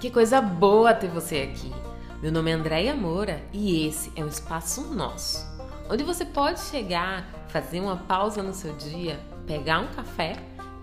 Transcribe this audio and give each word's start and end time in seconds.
Que 0.00 0.10
coisa 0.10 0.40
boa 0.40 0.94
ter 0.94 1.08
você 1.08 1.42
aqui. 1.42 1.70
Meu 2.22 2.32
nome 2.32 2.50
é 2.50 2.54
Andréia 2.54 2.96
Moura 2.96 3.42
e 3.52 3.86
esse 3.86 4.10
é 4.16 4.24
o 4.24 4.28
Espaço 4.28 4.94
Nosso, 4.94 5.46
onde 5.90 6.02
você 6.02 6.24
pode 6.24 6.58
chegar, 6.60 7.28
fazer 7.48 7.80
uma 7.80 7.98
pausa 7.98 8.42
no 8.42 8.54
seu 8.54 8.74
dia, 8.76 9.20
pegar 9.46 9.80
um 9.80 9.88
café 9.88 10.36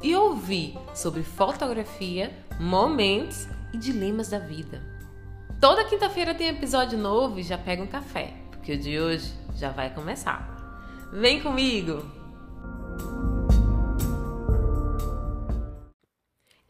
e 0.03 0.15
ouvir 0.15 0.77
sobre 0.93 1.23
fotografia, 1.23 2.31
momentos 2.59 3.47
e 3.73 3.77
dilemas 3.79 4.29
da 4.29 4.37
vida. 4.37 4.83
Toda 5.59 5.83
quinta-feira 5.85 6.35
tem 6.35 6.49
episódio 6.49 6.95
novo 6.95 7.39
e 7.39 7.43
já 7.43 7.57
pega 7.57 7.81
um 7.81 7.87
café, 7.87 8.35
porque 8.51 8.73
o 8.73 8.79
de 8.79 8.99
hoje 8.99 9.33
já 9.55 9.71
vai 9.71 9.89
começar. 9.89 10.47
Vem 11.11 11.41
comigo! 11.41 12.05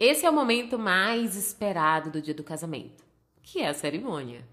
Esse 0.00 0.24
é 0.24 0.30
o 0.30 0.32
momento 0.32 0.78
mais 0.78 1.34
esperado 1.34 2.08
do 2.08 2.22
dia 2.22 2.32
do 2.32 2.44
casamento, 2.44 3.04
que 3.42 3.58
é 3.58 3.66
a 3.66 3.74
cerimônia. 3.74 4.46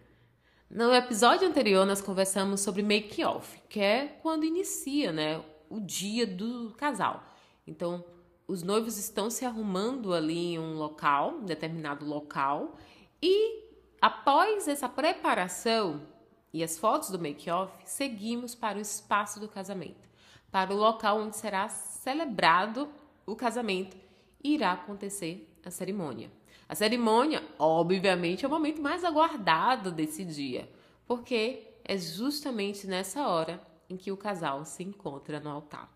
No 0.67 0.91
episódio 0.91 1.47
anterior, 1.47 1.85
nós 1.85 2.01
conversamos 2.01 2.61
sobre 2.61 2.81
make-off, 2.81 3.61
que 3.69 3.79
é 3.79 4.07
quando 4.23 4.43
inicia 4.43 5.11
né, 5.11 5.45
o 5.69 5.79
dia 5.79 6.25
do 6.25 6.73
casal. 6.75 7.23
Então, 7.67 8.03
os 8.47 8.63
noivos 8.63 8.97
estão 8.97 9.29
se 9.29 9.45
arrumando 9.45 10.15
ali 10.15 10.53
em 10.53 10.59
um 10.59 10.73
local, 10.79 11.35
um 11.35 11.45
determinado 11.45 12.07
local, 12.07 12.79
e 13.21 13.69
após 14.01 14.67
essa 14.67 14.89
preparação 14.89 16.01
e 16.51 16.63
as 16.63 16.75
fotos 16.79 17.11
do 17.11 17.19
make-off, 17.19 17.71
seguimos 17.85 18.55
para 18.55 18.79
o 18.79 18.81
espaço 18.81 19.39
do 19.39 19.47
casamento, 19.47 20.09
para 20.51 20.73
o 20.73 20.75
local 20.75 21.19
onde 21.19 21.37
será 21.37 21.69
celebrado 21.69 22.89
o 23.27 23.35
casamento 23.35 24.04
irá 24.53 24.73
acontecer 24.73 25.49
a 25.65 25.71
cerimônia. 25.71 26.31
A 26.67 26.75
cerimônia, 26.75 27.43
obviamente, 27.59 28.45
é 28.45 28.47
o 28.47 28.51
momento 28.51 28.81
mais 28.81 29.03
aguardado 29.03 29.91
desse 29.91 30.23
dia, 30.23 30.69
porque 31.07 31.63
é 31.83 31.97
justamente 31.97 32.87
nessa 32.87 33.27
hora 33.27 33.61
em 33.89 33.95
que 33.95 34.11
o 34.11 34.17
casal 34.17 34.65
se 34.65 34.83
encontra 34.83 35.39
no 35.39 35.49
altar. 35.49 35.91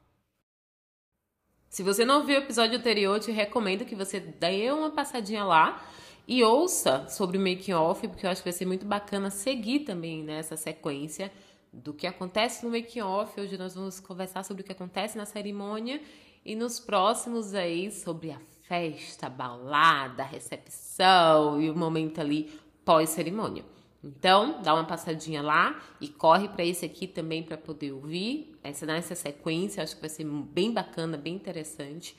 Se 1.68 1.84
você 1.84 2.04
não 2.04 2.26
viu 2.26 2.40
o 2.40 2.44
episódio 2.44 2.78
anterior, 2.78 3.20
te 3.20 3.32
recomendo 3.32 3.86
que 3.86 3.96
você 3.96 4.20
dê 4.20 4.72
uma 4.72 4.92
passadinha 4.92 5.44
lá 5.44 5.84
e 6.28 6.44
ouça 6.44 7.08
sobre 7.10 7.38
o 7.38 7.42
making 7.42 7.74
off, 7.74 8.08
porque 8.08 8.26
eu 8.26 8.30
acho 8.30 8.42
que 8.42 8.50
vai 8.50 8.58
ser 8.58 8.66
muito 8.66 8.86
bacana 8.86 9.30
seguir 9.30 9.82
também 9.82 10.24
nessa 10.24 10.56
sequência 10.56 11.32
do 11.72 11.94
que 11.94 12.08
acontece 12.08 12.66
no 12.66 12.72
making 12.72 13.02
off. 13.02 13.40
Hoje 13.40 13.58
nós 13.58 13.76
vamos 13.76 14.00
conversar 14.00 14.44
sobre 14.44 14.62
o 14.62 14.66
que 14.66 14.72
acontece 14.72 15.18
na 15.18 15.26
cerimônia 15.26 16.02
e 16.46 16.56
nos 16.56 16.80
próximos 16.80 17.54
aí 17.54 17.92
sobre 17.92 18.32
a 18.32 18.40
festa, 18.68 19.28
a 19.28 19.30
balada, 19.30 20.24
a 20.24 20.26
recepção 20.26 21.62
e 21.62 21.70
o 21.70 21.76
momento 21.76 22.20
ali 22.22 22.52
pós-cerimônia. 22.86 23.66
Então, 24.04 24.62
dá 24.62 24.74
uma 24.74 24.86
passadinha 24.86 25.42
lá 25.42 25.82
e 26.00 26.08
corre 26.08 26.48
para 26.48 26.64
esse 26.64 26.86
aqui 26.86 27.06
também 27.06 27.44
para 27.44 27.58
poder 27.58 27.92
ouvir. 27.92 28.58
Essa 28.64 28.86
nessa 28.86 29.14
sequência, 29.14 29.84
acho 29.84 29.96
que 29.96 30.02
vai 30.02 30.10
ser 30.10 30.24
bem 30.24 30.72
bacana, 30.72 31.18
bem 31.18 31.36
interessante. 31.36 32.16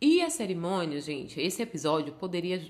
E 0.00 0.20
a 0.20 0.30
cerimônia, 0.30 1.00
gente, 1.00 1.40
esse 1.40 1.62
episódio 1.62 2.12
poderia 2.14 2.62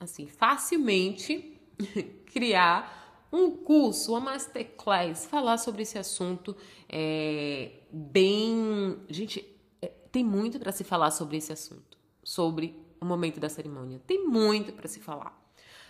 assim 0.00 0.26
facilmente 0.26 1.60
criar 2.26 3.26
um 3.32 3.50
curso, 3.50 4.12
uma 4.12 4.20
masterclass, 4.20 5.26
falar 5.26 5.58
sobre 5.58 5.82
esse 5.82 5.98
assunto 5.98 6.56
é, 6.88 7.72
bem, 7.92 8.96
gente, 9.08 9.40
é, 9.40 9.44
tem 10.10 10.24
muito 10.24 10.58
para 10.58 10.72
se 10.72 10.84
falar 10.84 11.10
sobre 11.10 11.36
esse 11.36 11.52
assunto, 11.52 11.96
sobre 12.22 12.74
o 13.00 13.04
momento 13.04 13.38
da 13.38 13.48
cerimônia. 13.48 14.00
Tem 14.06 14.26
muito 14.26 14.72
para 14.72 14.88
se 14.88 15.00
falar. 15.00 15.36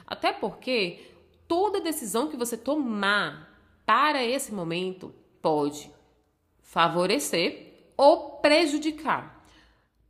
Até 0.06 0.32
porque 0.32 1.00
toda 1.46 1.80
decisão 1.80 2.28
que 2.28 2.36
você 2.36 2.56
tomar 2.56 3.48
para 3.86 4.24
esse 4.24 4.52
momento 4.52 5.14
pode 5.40 5.90
favorecer 6.60 7.92
ou 7.96 8.38
prejudicar. 8.38 9.38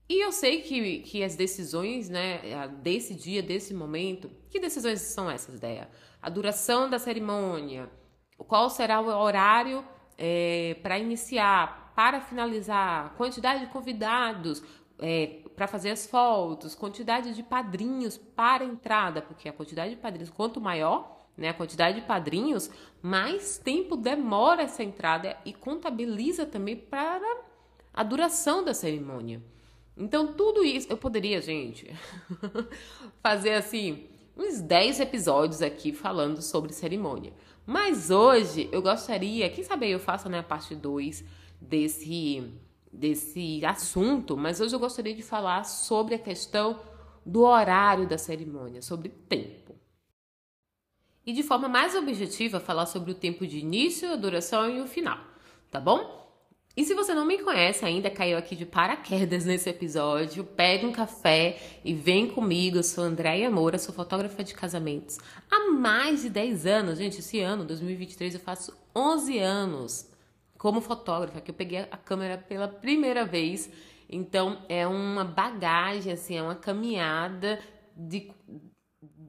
E 0.08 0.24
eu 0.24 0.32
sei 0.32 0.62
que, 0.62 1.00
que 1.00 1.22
as 1.22 1.36
decisões, 1.36 2.08
né, 2.08 2.68
desse 2.80 3.14
dia, 3.14 3.42
desse 3.42 3.74
momento, 3.74 4.30
que 4.48 4.58
decisões 4.58 5.00
são 5.02 5.30
essas, 5.30 5.56
ideia? 5.56 5.88
A 6.20 6.30
duração 6.30 6.88
da 6.88 6.98
cerimônia, 6.98 7.90
qual 8.38 8.70
será 8.70 9.00
o 9.00 9.06
horário 9.06 9.84
é, 10.16 10.76
para 10.82 10.98
iniciar, 10.98 11.77
para 11.98 12.20
finalizar, 12.20 13.12
quantidade 13.16 13.58
de 13.58 13.72
convidados 13.72 14.62
é, 15.00 15.40
para 15.56 15.66
fazer 15.66 15.90
as 15.90 16.06
fotos, 16.06 16.72
quantidade 16.72 17.34
de 17.34 17.42
padrinhos 17.42 18.16
para 18.16 18.64
entrada, 18.64 19.20
porque 19.20 19.48
a 19.48 19.52
quantidade 19.52 19.96
de 19.96 20.00
padrinhos, 20.00 20.30
quanto 20.30 20.60
maior, 20.60 21.26
né, 21.36 21.48
a 21.48 21.54
quantidade 21.54 22.00
de 22.00 22.06
padrinhos, 22.06 22.70
mais 23.02 23.58
tempo 23.58 23.96
demora 23.96 24.62
essa 24.62 24.84
entrada 24.84 25.36
e 25.44 25.52
contabiliza 25.52 26.46
também 26.46 26.76
para 26.76 27.40
a 27.92 28.04
duração 28.04 28.62
da 28.62 28.72
cerimônia. 28.72 29.42
Então, 29.96 30.34
tudo 30.34 30.62
isso, 30.62 30.86
eu 30.88 30.96
poderia, 30.96 31.40
gente, 31.40 31.92
fazer 33.20 33.54
assim, 33.54 34.06
uns 34.36 34.60
10 34.60 35.00
episódios 35.00 35.62
aqui 35.62 35.92
falando 35.92 36.42
sobre 36.42 36.72
cerimônia. 36.72 37.32
Mas 37.66 38.08
hoje 38.08 38.68
eu 38.70 38.80
gostaria, 38.80 39.50
quem 39.50 39.64
sabe 39.64 39.90
eu 39.90 39.98
faço 39.98 40.28
né, 40.28 40.40
parte 40.42 40.76
2 40.76 41.24
desse, 41.60 42.52
desse 42.92 43.64
assunto, 43.64 44.36
mas 44.36 44.60
hoje 44.60 44.74
eu 44.74 44.80
gostaria 44.80 45.14
de 45.14 45.22
falar 45.22 45.64
sobre 45.64 46.14
a 46.14 46.18
questão 46.18 46.80
do 47.24 47.42
horário 47.42 48.08
da 48.08 48.18
cerimônia, 48.18 48.80
sobre 48.80 49.08
tempo 49.08 49.68
e 51.28 51.32
de 51.34 51.42
forma 51.42 51.68
mais 51.68 51.94
objetiva 51.94 52.58
falar 52.58 52.86
sobre 52.86 53.10
o 53.10 53.14
tempo 53.14 53.46
de 53.46 53.58
início, 53.58 54.10
a 54.10 54.16
duração 54.16 54.74
e 54.74 54.80
o 54.80 54.86
final, 54.86 55.18
tá 55.70 55.78
bom? 55.78 56.26
E 56.74 56.82
se 56.84 56.94
você 56.94 57.12
não 57.12 57.26
me 57.26 57.36
conhece 57.36 57.84
ainda, 57.84 58.08
caiu 58.08 58.38
aqui 58.38 58.56
de 58.56 58.64
paraquedas 58.64 59.44
nesse 59.44 59.68
episódio, 59.68 60.42
pega 60.42 60.86
um 60.86 60.92
café 60.92 61.58
e 61.84 61.92
vem 61.92 62.30
comigo. 62.30 62.78
Eu 62.78 62.82
sou 62.82 63.04
Andréia 63.04 63.50
Moura, 63.50 63.76
sou 63.76 63.94
fotógrafa 63.94 64.42
de 64.42 64.54
casamentos 64.54 65.18
há 65.50 65.70
mais 65.70 66.22
de 66.22 66.30
10 66.30 66.64
anos. 66.64 66.98
Gente, 66.98 67.18
esse 67.18 67.40
ano, 67.40 67.62
2023, 67.62 68.32
eu 68.32 68.40
faço 68.40 68.74
11 68.96 69.38
anos 69.38 70.10
como 70.58 70.80
fotógrafa, 70.80 71.40
que 71.40 71.50
eu 71.50 71.54
peguei 71.54 71.78
a 71.78 71.96
câmera 71.96 72.36
pela 72.36 72.68
primeira 72.68 73.24
vez. 73.24 73.70
Então, 74.10 74.62
é 74.68 74.86
uma 74.86 75.24
bagagem, 75.24 76.12
assim, 76.12 76.36
é 76.36 76.42
uma 76.42 76.56
caminhada 76.56 77.58
de 77.96 78.30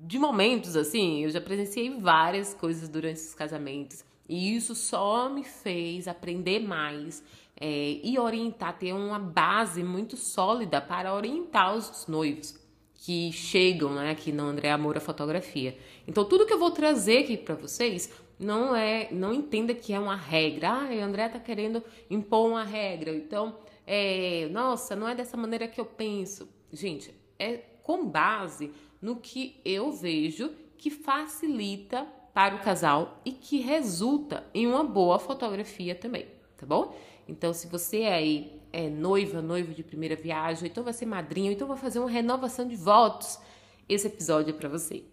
de 0.01 0.17
momentos 0.17 0.75
assim, 0.75 1.23
eu 1.23 1.29
já 1.29 1.39
presenciei 1.39 1.99
várias 1.99 2.55
coisas 2.55 2.89
durante 2.89 3.17
esses 3.17 3.35
casamentos. 3.35 4.03
E 4.27 4.55
isso 4.55 4.73
só 4.73 5.29
me 5.29 5.43
fez 5.43 6.07
aprender 6.07 6.59
mais 6.59 7.23
é, 7.55 7.99
e 8.03 8.17
orientar, 8.17 8.75
ter 8.79 8.91
uma 8.91 9.19
base 9.19 9.83
muito 9.83 10.17
sólida 10.17 10.81
para 10.81 11.13
orientar 11.13 11.75
os 11.75 12.07
noivos 12.07 12.58
que 13.01 13.31
chegam 13.31 13.93
né, 13.93 14.11
aqui 14.11 14.31
no 14.31 14.43
André 14.43 14.75
Moura 14.75 14.99
Fotografia. 14.99 15.77
Então, 16.07 16.25
tudo 16.25 16.45
que 16.45 16.53
eu 16.53 16.59
vou 16.59 16.71
trazer 16.71 17.19
aqui 17.19 17.37
para 17.37 17.55
vocês 17.55 18.11
não 18.37 18.75
é, 18.75 19.09
não 19.11 19.33
entenda 19.33 19.73
que 19.73 19.93
é 19.93 19.99
uma 19.99 20.15
regra. 20.15 20.69
Ah, 20.69 20.89
o 20.89 21.01
André 21.01 21.29
tá 21.29 21.39
querendo 21.39 21.83
impor 22.09 22.47
uma 22.47 22.63
regra. 22.63 23.15
Então, 23.15 23.57
é, 23.87 24.47
nossa, 24.51 24.95
não 24.95 25.07
é 25.07 25.15
dessa 25.15 25.37
maneira 25.37 25.67
que 25.67 25.79
eu 25.79 25.85
penso. 25.85 26.49
Gente, 26.71 27.13
é 27.37 27.57
com 27.83 28.05
base 28.05 28.71
no 29.01 29.15
que 29.15 29.61
eu 29.63 29.91
vejo 29.91 30.51
que 30.77 30.89
facilita 30.89 32.05
para 32.33 32.55
o 32.55 32.59
casal 32.59 33.21
e 33.23 33.31
que 33.31 33.59
resulta 33.59 34.45
em 34.53 34.67
uma 34.67 34.83
boa 34.83 35.19
fotografia 35.19 35.95
também, 35.95 36.27
tá 36.57 36.65
bom? 36.65 36.95
Então, 37.27 37.53
se 37.53 37.67
você 37.67 38.03
aí 38.03 38.58
é 38.71 38.89
noiva, 38.89 39.41
noivo 39.41 39.73
de 39.73 39.83
primeira 39.83 40.15
viagem, 40.15 40.69
então 40.69 40.83
vai 40.83 40.93
ser 40.93 41.05
madrinha, 41.05 41.51
então 41.51 41.67
vai 41.67 41.77
fazer 41.77 41.99
uma 41.99 42.09
renovação 42.09 42.67
de 42.67 42.75
votos, 42.75 43.39
esse 43.87 44.07
episódio 44.07 44.51
é 44.51 44.57
para 44.57 44.69
você. 44.69 45.03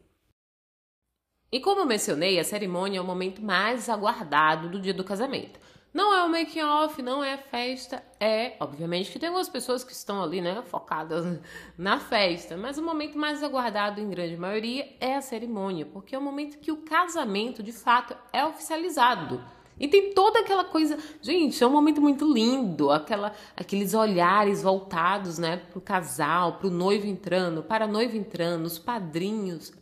E 1.51 1.61
como 1.61 1.81
eu 1.81 1.87
mencionei, 1.87 2.39
a 2.39 2.45
cerimônia 2.45 2.99
é 2.99 3.01
o 3.01 3.05
momento 3.05 3.43
mais 3.43 3.89
aguardado 3.89 4.69
do 4.69 4.81
dia 4.81 4.93
do 4.93 5.05
casamento. 5.05 5.59
Não 5.97 6.13
é 6.13 6.23
o 6.25 6.29
making 6.29 6.61
off, 6.61 7.01
não 7.01 7.25
é 7.25 7.39
festa, 7.39 8.05
é, 8.21 8.55
obviamente 8.61 9.11
que 9.11 9.19
tem 9.19 9.29
algumas 9.29 9.49
pessoas 9.49 9.83
que 9.83 9.93
estão 9.93 10.23
ali, 10.23 10.43
né, 10.43 10.63
focadas 10.67 11.25
na 11.79 11.99
festa, 11.99 12.55
mas 12.55 12.77
o 12.77 12.83
momento 12.83 13.17
mais 13.17 13.43
aguardado 13.43 13.99
em 13.99 14.11
grande 14.11 14.37
maioria 14.37 14.87
é 15.01 15.15
a 15.15 15.23
cerimônia, 15.23 15.87
porque 15.87 16.15
é 16.15 16.19
o 16.19 16.21
momento 16.21 16.59
que 16.59 16.71
o 16.71 16.83
casamento, 16.83 17.63
de 17.63 17.73
fato, 17.73 18.15
é 18.31 18.45
oficializado. 18.45 19.43
E 19.79 19.87
tem 19.87 20.15
toda 20.15 20.41
aquela 20.41 20.65
coisa, 20.65 20.99
gente, 21.21 21.63
é 21.63 21.67
um 21.67 21.71
momento 21.71 22.01
muito 22.01 22.31
lindo, 22.33 22.91
aquela, 22.91 23.33
aqueles 23.57 23.93
olhares 23.93 24.63
voltados, 24.63 25.39
né, 25.39 25.59
pro 25.71 25.81
casal, 25.81 26.55
pro 26.55 26.71
noivo 26.71 27.07
entrando, 27.07 27.63
para 27.63 27.85
a 27.85 27.89
noiva 27.89 28.17
entrando, 28.17 28.65
os 28.65 28.79
padrinhos. 28.79 29.73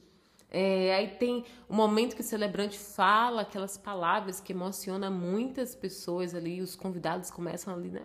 É, 0.50 0.94
aí 0.94 1.08
tem 1.08 1.44
o 1.69 1.75
momento 1.75 2.14
que 2.14 2.20
o 2.20 2.25
celebrante 2.25 2.79
fala 2.79 3.43
aquelas 3.43 3.76
palavras 3.76 4.41
que 4.41 4.52
emocionam 4.52 5.12
muitas 5.12 5.75
pessoas 5.75 6.35
ali, 6.35 6.61
os 6.61 6.75
convidados 6.75 7.31
começam 7.31 7.75
ali, 7.75 7.90
né? 7.90 8.02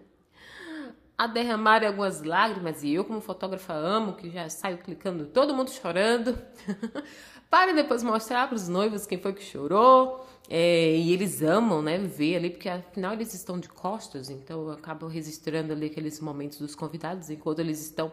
a 1.20 1.28
derramar 1.28 1.84
algumas 1.84 2.24
lágrimas, 2.24 2.82
e 2.82 2.94
eu, 2.94 3.04
como 3.04 3.20
fotógrafa, 3.20 3.74
amo, 3.74 4.14
que 4.14 4.30
já 4.30 4.48
saio 4.48 4.78
clicando, 4.78 5.26
todo 5.26 5.54
mundo 5.54 5.70
chorando, 5.70 6.40
para 7.50 7.74
depois 7.74 8.04
mostrar 8.04 8.48
para 8.48 8.56
os 8.56 8.68
noivos 8.68 9.06
quem 9.06 9.18
foi 9.20 9.34
que 9.34 9.44
chorou. 9.44 10.26
É, 10.52 10.96
e 10.96 11.14
eles 11.14 11.44
amam, 11.44 11.82
né, 11.82 12.00
ver 12.00 12.38
ali, 12.38 12.50
porque 12.50 12.68
afinal 12.68 13.14
eles 13.14 13.34
estão 13.36 13.60
de 13.60 13.70
costas, 13.70 14.32
então 14.32 14.72
acabo 14.72 15.06
registrando 15.06 15.74
ali 15.74 15.86
aqueles 15.86 16.20
momentos 16.20 16.58
dos 16.58 16.74
convidados 16.74 17.30
enquanto 17.30 17.60
eles 17.60 17.80
estão 17.80 18.12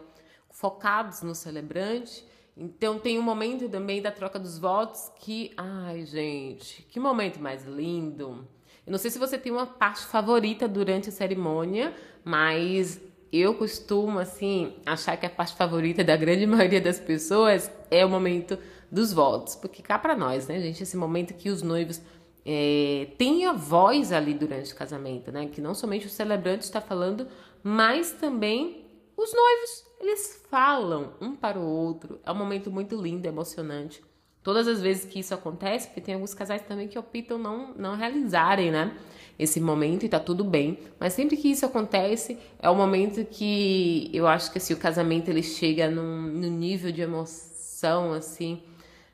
focados 0.51 1.23
no 1.23 1.33
celebrante. 1.33 2.23
Então 2.55 2.99
tem 2.99 3.17
um 3.17 3.23
momento 3.23 3.67
também 3.69 4.01
da 4.01 4.11
troca 4.11 4.37
dos 4.37 4.59
votos 4.59 5.11
que, 5.19 5.51
ai 5.57 6.05
gente, 6.05 6.83
que 6.83 6.99
momento 6.99 7.39
mais 7.39 7.65
lindo. 7.65 8.47
Eu 8.85 8.91
não 8.91 8.97
sei 8.97 9.11
se 9.11 9.19
você 9.19 9.37
tem 9.37 9.51
uma 9.51 9.65
parte 9.65 10.05
favorita 10.05 10.67
durante 10.67 11.09
a 11.09 11.11
cerimônia, 11.11 11.93
mas 12.23 13.01
eu 13.31 13.53
costumo, 13.55 14.19
assim, 14.19 14.75
achar 14.85 15.17
que 15.17 15.25
a 15.25 15.29
parte 15.29 15.55
favorita 15.55 16.03
da 16.03 16.15
grande 16.15 16.45
maioria 16.47 16.81
das 16.81 16.99
pessoas 16.99 17.71
é 17.91 18.05
o 18.05 18.09
momento 18.09 18.57
dos 18.91 19.11
votos. 19.11 19.55
Porque 19.55 19.81
cá 19.81 19.99
para 19.99 20.15
nós, 20.15 20.47
né, 20.47 20.59
gente, 20.59 20.83
esse 20.83 20.97
momento 20.97 21.33
que 21.33 21.49
os 21.49 21.61
noivos 21.61 22.01
é, 22.45 23.09
têm 23.17 23.45
a 23.45 23.53
voz 23.53 24.11
ali 24.11 24.33
durante 24.33 24.71
o 24.71 24.75
casamento, 24.75 25.31
né? 25.31 25.47
Que 25.47 25.59
não 25.59 25.73
somente 25.73 26.07
o 26.07 26.09
celebrante 26.09 26.63
está 26.63 26.79
falando, 26.79 27.27
mas 27.61 28.11
também 28.11 28.85
os 29.17 29.33
noivos. 29.33 29.85
Eles 29.99 30.45
falam 30.49 31.13
um 31.19 31.35
para 31.35 31.59
o 31.59 31.65
outro. 31.65 32.19
É 32.25 32.31
um 32.31 32.35
momento 32.35 32.71
muito 32.71 32.95
lindo, 32.95 33.25
emocionante 33.25 34.01
todas 34.47 34.65
as 34.65 34.79
vezes 34.79 35.03
que 35.03 35.19
isso 35.19 35.33
acontece, 35.33 35.87
porque 35.87 35.99
tem 35.99 36.13
alguns 36.13 36.33
casais 36.33 36.61
também 36.61 36.87
que 36.87 36.97
optam 36.97 37.37
não, 37.37 37.73
não 37.73 37.97
realizarem, 37.97 38.71
né? 38.71 38.97
Esse 39.37 39.59
momento 39.59 40.05
e 40.05 40.07
tá 40.07 40.21
tudo 40.21 40.41
bem. 40.41 40.79
Mas 40.97 41.11
sempre 41.11 41.35
que 41.35 41.51
isso 41.51 41.65
acontece, 41.65 42.39
é 42.57 42.69
o 42.69 42.73
momento 42.73 43.25
que 43.25 44.09
eu 44.13 44.25
acho 44.25 44.49
que 44.49 44.57
assim, 44.57 44.73
o 44.73 44.77
casamento 44.77 45.27
ele 45.27 45.43
chega 45.43 45.91
num, 45.91 46.21
num 46.21 46.49
nível 46.49 46.93
de 46.93 47.01
emoção, 47.01 48.13
assim. 48.13 48.63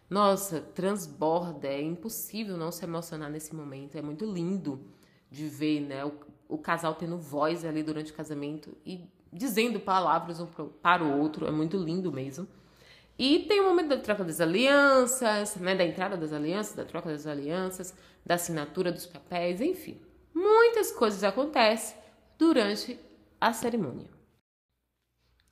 Nossa, 0.07 0.61
transborda. 0.61 1.67
É 1.67 1.81
impossível 1.81 2.55
não 2.55 2.71
se 2.71 2.83
emocionar 2.83 3.31
nesse 3.31 3.55
momento. 3.55 3.97
É 3.97 4.03
muito 4.03 4.31
lindo 4.31 4.81
de 5.31 5.47
ver, 5.47 5.79
né? 5.81 6.05
O, 6.05 6.13
o 6.47 6.57
casal 6.59 6.93
tendo 6.93 7.17
voz 7.17 7.65
ali 7.65 7.81
durante 7.81 8.11
o 8.11 8.13
casamento 8.13 8.77
e 8.85 9.01
dizendo 9.31 9.79
palavras 9.79 10.39
um 10.39 10.45
para 10.79 11.03
o 11.03 11.19
outro. 11.19 11.47
É 11.47 11.51
muito 11.51 11.75
lindo 11.75 12.11
mesmo. 12.11 12.47
E 13.17 13.39
tem 13.39 13.59
o 13.59 13.65
momento 13.65 13.89
da 13.89 13.97
troca 13.97 14.23
das 14.23 14.41
alianças, 14.41 15.55
né, 15.55 15.75
da 15.75 15.83
entrada 15.83 16.17
das 16.17 16.33
alianças, 16.33 16.75
da 16.75 16.83
troca 16.83 17.09
das 17.09 17.27
alianças, 17.27 17.93
da 18.25 18.35
assinatura 18.35 18.91
dos 18.91 19.05
papéis, 19.05 19.61
enfim. 19.61 20.01
Muitas 20.33 20.91
coisas 20.91 21.23
acontecem 21.23 21.95
durante 22.37 22.99
a 23.39 23.53
cerimônia. 23.53 24.09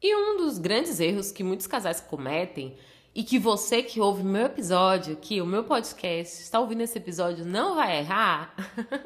E 0.02 0.16
um 0.16 0.38
dos 0.38 0.58
grandes 0.58 1.00
erros 1.00 1.32
que 1.32 1.44
muitos 1.44 1.68
casais 1.68 2.02
cometem 2.02 2.76
e 3.14 3.24
que 3.24 3.38
você 3.38 3.84
que 3.84 4.00
ouve 4.00 4.24
meu 4.24 4.46
episódio 4.46 5.14
aqui, 5.14 5.42
o 5.42 5.46
meu 5.46 5.64
podcast, 5.64 6.42
está 6.42 6.60
ouvindo 6.60 6.82
esse 6.82 6.98
episódio, 6.98 7.46
não 7.46 7.76
vai 7.76 8.00
errar, 8.00 8.56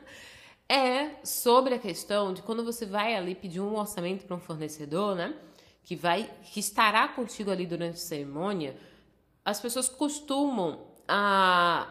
é 0.69 1.10
sobre 1.24 1.74
a 1.74 1.80
questão 1.80 2.34
de 2.34 2.42
quando 2.42 2.63
você 2.63 2.86
vai 2.86 3.16
ali 3.16 3.36
pedir 3.36 3.60
um 3.60 3.75
orçamento 3.75 4.25
para 4.25 4.36
um 4.36 4.40
fornecedor, 4.40 5.16
né? 5.16 5.36
Que 5.86 5.96
vai 5.96 6.30
que 6.52 6.60
estará 6.60 7.08
contigo 7.08 7.52
ali 7.52 7.66
durante 7.66 7.94
a 7.94 7.98
cerimônia, 7.98 8.76
as 9.46 9.62
pessoas 9.62 9.88
costumam 9.88 10.82
a 11.08 11.88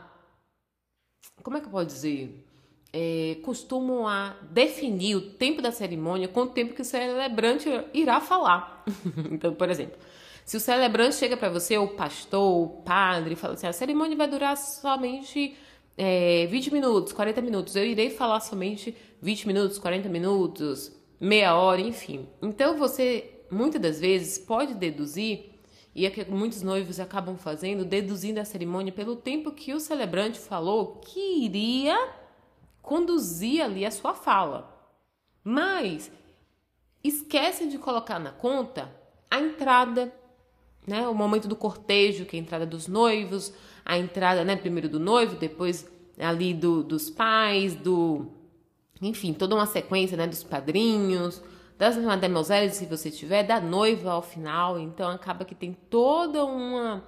como 1.43 1.57
é 1.57 1.61
que 1.61 1.67
eu 1.67 1.71
posso 1.71 1.87
dizer? 1.87 2.45
É, 2.93 3.39
costumam 3.43 4.07
a 4.07 4.37
definir 4.51 5.17
o 5.17 5.21
tempo 5.33 5.61
da 5.61 5.73
cerimônia 5.73 6.29
com 6.29 6.43
o 6.43 6.47
tempo 6.47 6.75
que 6.75 6.83
o 6.83 6.85
celebrante 6.85 7.69
irá 7.93 8.21
falar. 8.21 8.85
então, 9.33 9.53
por 9.55 9.69
exemplo, 9.69 9.99
se 10.45 10.57
o 10.57 10.61
celebrante 10.61 11.17
chega 11.17 11.37
para 11.37 11.49
você, 11.49 11.77
o 11.77 11.89
pastor, 11.89 12.63
o 12.63 12.69
padre, 12.83 13.35
fala 13.35 13.55
assim: 13.55 13.67
a 13.67 13.73
cerimônia 13.73 14.17
vai 14.17 14.29
durar 14.29 14.57
somente 14.57 15.57
é, 15.97 16.47
20 16.47 16.73
minutos, 16.73 17.13
40 17.13 17.41
minutos, 17.41 17.77
eu 17.77 17.85
irei 17.85 18.11
falar 18.11 18.41
somente 18.41 18.97
20 19.21 19.47
minutos, 19.47 19.79
40 19.79 20.09
minutos, 20.09 20.93
meia 21.21 21.57
hora, 21.57 21.81
enfim. 21.81 22.29
Então 22.43 22.77
você 22.77 23.34
muitas 23.55 23.81
das 23.81 24.01
vezes 24.01 24.39
pode 24.39 24.75
deduzir, 24.75 25.55
e 25.95 26.05
é 26.05 26.11
que 26.11 26.25
muitos 26.25 26.63
noivos 26.63 26.99
acabam 26.99 27.37
fazendo, 27.37 27.85
deduzindo 27.85 28.41
a 28.41 28.45
cerimônia 28.45 28.93
pelo 28.93 29.15
tempo 29.15 29.53
que 29.53 29.73
o 29.73 29.79
celebrante 29.79 30.39
falou 30.39 30.97
que 30.97 31.45
iria 31.45 31.97
conduzir 32.83 33.63
ali 33.63 33.87
a 33.87 33.91
sua 33.91 34.13
fala. 34.13 34.71
Mas 35.43 36.11
esquecem 37.03 37.69
de 37.69 37.79
colocar 37.79 38.19
na 38.19 38.33
conta 38.33 38.91
a 39.31 39.39
entrada, 39.39 40.13
né, 40.87 41.07
o 41.07 41.15
momento 41.15 41.47
do 41.47 41.55
cortejo, 41.55 42.25
que 42.25 42.37
é 42.37 42.41
a 42.41 42.43
entrada 42.43 42.67
dos 42.67 42.89
noivos, 42.89 43.53
a 43.85 43.97
entrada, 43.97 44.45
né, 44.45 44.57
primeiro 44.57 44.89
do 44.89 44.99
noivo, 44.99 45.37
depois 45.37 45.89
ali 46.19 46.53
do, 46.53 46.83
dos 46.83 47.09
pais, 47.09 47.75
do 47.75 48.27
enfim, 49.01 49.33
toda 49.33 49.55
uma 49.55 49.67
sequência, 49.67 50.17
né, 50.17 50.27
dos 50.27 50.43
padrinhos, 50.43 51.43
das 51.77 51.97
mademoiselles, 51.97 52.77
se 52.77 52.87
você 52.87 53.11
tiver, 53.11 53.43
da 53.43 53.61
noiva 53.61 54.13
ao 54.13 54.23
final. 54.23 54.79
Então 54.79 55.11
acaba 55.11 55.45
que 55.45 55.55
tem 55.55 55.73
toda 55.73 56.45
uma, 56.45 57.05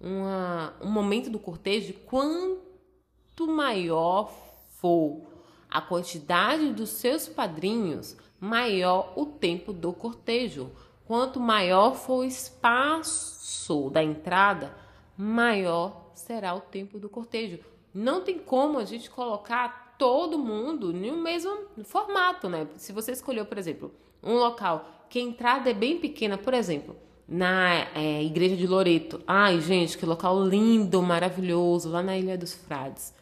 uma 0.00 0.74
um 0.80 0.90
momento 0.90 1.30
do 1.30 1.38
cortejo. 1.38 1.92
Quanto 2.06 3.46
maior 3.46 4.32
for 4.80 5.22
a 5.70 5.80
quantidade 5.80 6.72
dos 6.72 6.90
seus 6.90 7.28
padrinhos, 7.28 8.16
maior 8.40 9.12
o 9.16 9.26
tempo 9.26 9.72
do 9.72 9.92
cortejo. 9.92 10.70
Quanto 11.06 11.38
maior 11.38 11.94
for 11.94 12.18
o 12.18 12.24
espaço 12.24 13.90
da 13.90 14.02
entrada, 14.02 14.74
maior 15.16 16.10
será 16.14 16.54
o 16.54 16.60
tempo 16.60 16.98
do 16.98 17.08
cortejo. 17.08 17.60
Não 17.92 18.22
tem 18.22 18.38
como 18.38 18.78
a 18.78 18.84
gente 18.84 19.08
colocar 19.10 19.94
todo 19.98 20.38
mundo 20.38 20.92
no 20.92 21.16
mesmo 21.16 21.68
formato, 21.84 22.48
né? 22.48 22.66
Se 22.76 22.92
você 22.92 23.12
escolheu, 23.12 23.46
por 23.46 23.56
exemplo, 23.56 23.92
um 24.26 24.34
local 24.34 25.06
que 25.08 25.18
a 25.18 25.22
entrada 25.22 25.70
é 25.70 25.74
bem 25.74 25.98
pequena, 25.98 26.36
por 26.36 26.52
exemplo, 26.52 26.96
na 27.28 27.86
é, 27.94 28.22
igreja 28.22 28.56
de 28.56 28.66
Loreto. 28.66 29.22
Ai, 29.26 29.60
gente, 29.60 29.96
que 29.96 30.04
local 30.04 30.42
lindo, 30.44 31.00
maravilhoso, 31.02 31.88
lá 31.88 32.02
na 32.02 32.18
Ilha 32.18 32.36
dos 32.36 32.52
Frades. 32.52 33.14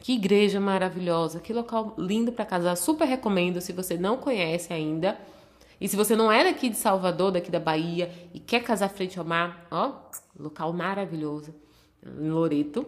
Que 0.00 0.14
igreja 0.14 0.60
maravilhosa, 0.60 1.40
que 1.40 1.52
local 1.52 1.94
lindo 1.98 2.32
para 2.32 2.44
casar. 2.44 2.76
Super 2.76 3.06
recomendo 3.06 3.60
se 3.60 3.72
você 3.72 3.96
não 3.96 4.16
conhece 4.16 4.72
ainda. 4.72 5.18
E 5.80 5.88
se 5.88 5.96
você 5.96 6.16
não 6.16 6.30
é 6.30 6.44
daqui 6.44 6.68
de 6.68 6.76
Salvador, 6.76 7.30
daqui 7.30 7.50
da 7.50 7.60
Bahia 7.60 8.10
e 8.34 8.40
quer 8.40 8.62
casar 8.62 8.88
frente 8.88 9.18
ao 9.18 9.24
mar, 9.24 9.66
ó, 9.70 9.92
local 10.38 10.72
maravilhoso. 10.72 11.54
Loreto. 12.04 12.86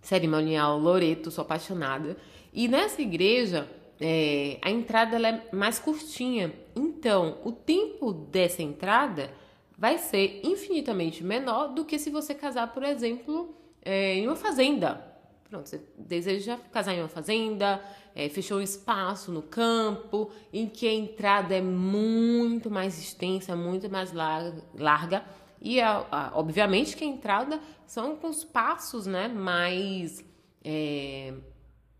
Cerimonial 0.00 0.78
Loreto, 0.78 1.30
sou 1.30 1.42
apaixonada. 1.42 2.16
E 2.52 2.68
nessa 2.68 3.02
igreja, 3.02 3.68
é, 4.00 4.58
a 4.62 4.70
entrada 4.70 5.16
ela 5.16 5.28
é 5.28 5.48
mais 5.52 5.78
curtinha. 5.78 6.52
Então, 6.74 7.38
o 7.44 7.52
tempo 7.52 8.12
dessa 8.12 8.62
entrada 8.62 9.30
vai 9.76 9.98
ser 9.98 10.40
infinitamente 10.42 11.22
menor 11.22 11.68
do 11.68 11.84
que 11.84 11.98
se 11.98 12.10
você 12.10 12.34
casar, 12.34 12.72
por 12.72 12.82
exemplo, 12.82 13.54
é, 13.82 14.14
em 14.14 14.26
uma 14.26 14.36
fazenda. 14.36 15.06
Pronto, 15.48 15.68
você 15.68 15.82
deseja 15.98 16.56
casar 16.72 16.94
em 16.94 17.00
uma 17.00 17.08
fazenda, 17.08 17.82
é, 18.14 18.28
fechou 18.28 18.58
um 18.58 18.62
espaço 18.62 19.32
no 19.32 19.42
campo, 19.42 20.30
em 20.52 20.66
que 20.66 20.86
a 20.86 20.92
entrada 20.92 21.54
é 21.54 21.60
muito 21.60 22.70
mais 22.70 22.98
extensa, 22.98 23.54
muito 23.56 23.90
mais 23.90 24.12
larga. 24.12 25.24
E, 25.60 25.80
a, 25.80 26.06
a, 26.10 26.32
obviamente, 26.34 26.96
que 26.96 27.04
a 27.04 27.06
entrada 27.06 27.60
são 27.86 28.16
com 28.16 28.28
os 28.28 28.44
passos 28.44 29.06
né, 29.06 29.28
mais 29.28 30.24
é, 30.64 31.34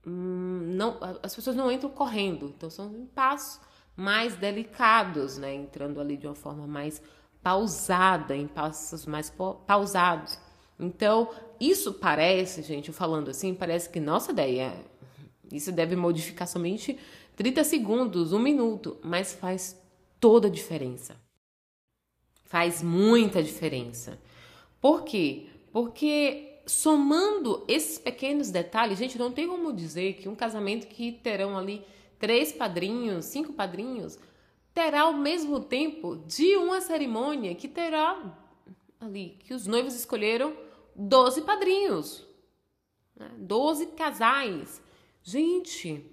Hum, 0.06 0.74
não, 0.74 0.98
as 1.22 1.34
pessoas 1.34 1.54
não 1.54 1.70
entram 1.70 1.90
correndo, 1.90 2.46
então 2.56 2.70
são 2.70 3.06
passos 3.14 3.60
mais 3.96 4.34
delicados, 4.36 5.36
né? 5.36 5.54
Entrando 5.54 6.00
ali 6.00 6.16
de 6.16 6.26
uma 6.26 6.34
forma 6.34 6.66
mais 6.66 7.02
pausada, 7.42 8.34
em 8.36 8.46
passos 8.46 9.06
mais 9.06 9.32
pausados. 9.66 10.38
Então, 10.78 11.30
isso 11.60 11.92
parece, 11.94 12.62
gente, 12.62 12.90
falando 12.92 13.30
assim, 13.30 13.54
parece 13.54 13.90
que, 13.90 14.00
nossa 14.00 14.32
ideia, 14.32 14.72
isso 15.52 15.70
deve 15.70 15.94
modificar 15.96 16.48
somente 16.48 16.98
30 17.36 17.64
segundos, 17.64 18.32
um 18.32 18.38
minuto, 18.38 18.98
mas 19.02 19.34
faz 19.34 19.78
toda 20.18 20.48
a 20.48 20.50
diferença. 20.50 21.16
Faz 22.44 22.82
muita 22.82 23.42
diferença. 23.42 24.18
Por 24.80 25.04
quê? 25.04 25.48
Porque 25.72 26.49
somando 26.70 27.64
esses 27.66 27.98
pequenos 27.98 28.50
detalhes, 28.50 28.98
gente, 28.98 29.18
não 29.18 29.32
tem 29.32 29.48
como 29.48 29.72
dizer 29.72 30.14
que 30.14 30.28
um 30.28 30.34
casamento 30.34 30.86
que 30.86 31.12
terão 31.12 31.58
ali 31.58 31.84
três 32.18 32.52
padrinhos, 32.52 33.24
cinco 33.24 33.52
padrinhos, 33.52 34.18
terá 34.72 35.02
ao 35.02 35.12
mesmo 35.12 35.60
tempo 35.60 36.16
de 36.26 36.56
uma 36.56 36.80
cerimônia 36.80 37.54
que 37.54 37.66
terá 37.66 38.36
ali, 39.00 39.36
que 39.40 39.52
os 39.52 39.66
noivos 39.66 39.94
escolheram 39.94 40.54
12 40.94 41.42
padrinhos, 41.42 42.26
né? 43.16 43.30
12 43.36 43.86
casais. 43.88 44.80
Gente, 45.22 46.04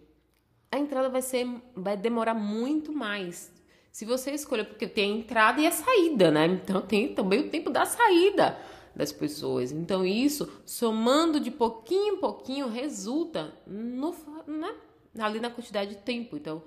a 0.71 0.79
entrada 0.79 1.07
vai 1.07 1.21
ser, 1.21 1.47
vai 1.75 1.95
demorar 1.95 2.33
muito 2.33 2.91
mais. 2.91 3.51
Se 3.91 4.05
você 4.05 4.31
escolher, 4.31 4.65
porque 4.65 4.87
tem 4.87 5.13
a 5.13 5.17
entrada 5.17 5.61
e 5.61 5.67
a 5.67 5.71
saída, 5.71 6.31
né? 6.31 6.45
Então 6.47 6.81
tem 6.81 7.13
também 7.13 7.41
o 7.41 7.49
tempo 7.49 7.69
da 7.69 7.85
saída 7.85 8.57
das 8.97 9.11
pessoas. 9.11 9.71
Então 9.71 10.03
isso, 10.03 10.51
somando 10.65 11.39
de 11.39 11.51
pouquinho 11.51 12.15
em 12.15 12.17
pouquinho, 12.17 12.67
resulta 12.67 13.53
no, 13.67 14.13
né? 14.47 14.73
ali 15.19 15.39
na 15.39 15.51
quantidade 15.51 15.91
de 15.91 15.97
tempo. 15.97 16.35
Então 16.35 16.63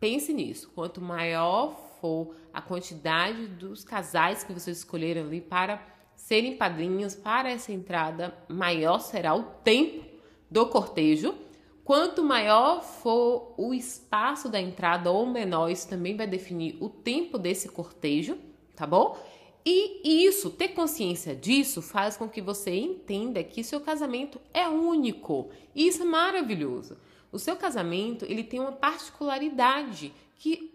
pense 0.00 0.32
nisso. 0.32 0.70
Quanto 0.74 1.00
maior 1.00 1.76
for 2.00 2.34
a 2.52 2.60
quantidade 2.60 3.46
dos 3.46 3.84
casais 3.84 4.42
que 4.42 4.52
vocês 4.52 4.78
escolheram 4.78 5.22
ali 5.22 5.40
para 5.40 5.80
serem 6.16 6.56
padrinhos 6.56 7.14
para 7.14 7.50
essa 7.50 7.72
entrada, 7.72 8.36
maior 8.48 8.98
será 8.98 9.32
o 9.34 9.44
tempo 9.44 10.04
do 10.50 10.66
cortejo. 10.66 11.36
Quanto 11.84 12.24
maior 12.24 12.82
for 12.82 13.54
o 13.56 13.72
espaço 13.72 14.48
da 14.48 14.60
entrada 14.60 15.10
ou 15.12 15.24
menor, 15.26 15.70
isso 15.70 15.88
também 15.88 16.16
vai 16.16 16.26
definir 16.26 16.76
o 16.80 16.88
tempo 16.88 17.38
desse 17.38 17.68
cortejo, 17.68 18.38
tá 18.74 18.86
bom? 18.86 19.16
E 19.66 20.26
isso, 20.26 20.50
ter 20.50 20.68
consciência 20.68 21.34
disso, 21.34 21.80
faz 21.80 22.16
com 22.16 22.28
que 22.28 22.42
você 22.42 22.74
entenda 22.74 23.42
que 23.42 23.64
seu 23.64 23.80
casamento 23.80 24.40
é 24.52 24.68
único. 24.68 25.50
E 25.74 25.86
isso 25.86 26.02
é 26.02 26.04
maravilhoso. 26.04 26.98
O 27.32 27.38
seu 27.38 27.56
casamento, 27.56 28.24
ele 28.26 28.44
tem 28.44 28.60
uma 28.60 28.72
particularidade 28.72 30.12
que 30.38 30.70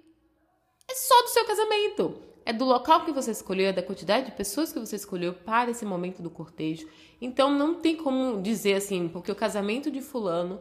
é 0.89 0.95
só 0.95 1.21
do 1.21 1.29
seu 1.29 1.45
casamento 1.45 2.29
é 2.49 2.53
do 2.53 2.65
local 2.65 3.05
que 3.05 3.11
você 3.11 3.29
escolheu, 3.29 3.67
é 3.67 3.71
da 3.71 3.83
quantidade 3.83 4.25
de 4.25 4.31
pessoas 4.31 4.73
que 4.73 4.79
você 4.79 4.95
escolheu 4.95 5.33
para 5.33 5.69
esse 5.69 5.85
momento 5.85 6.19
do 6.19 6.31
cortejo. 6.31 6.87
Então 7.21 7.53
não 7.53 7.75
tem 7.75 7.95
como 7.95 8.41
dizer 8.41 8.73
assim, 8.73 9.07
porque 9.07 9.31
o 9.31 9.35
casamento 9.35 9.91
de 9.91 10.01
fulano 10.01 10.59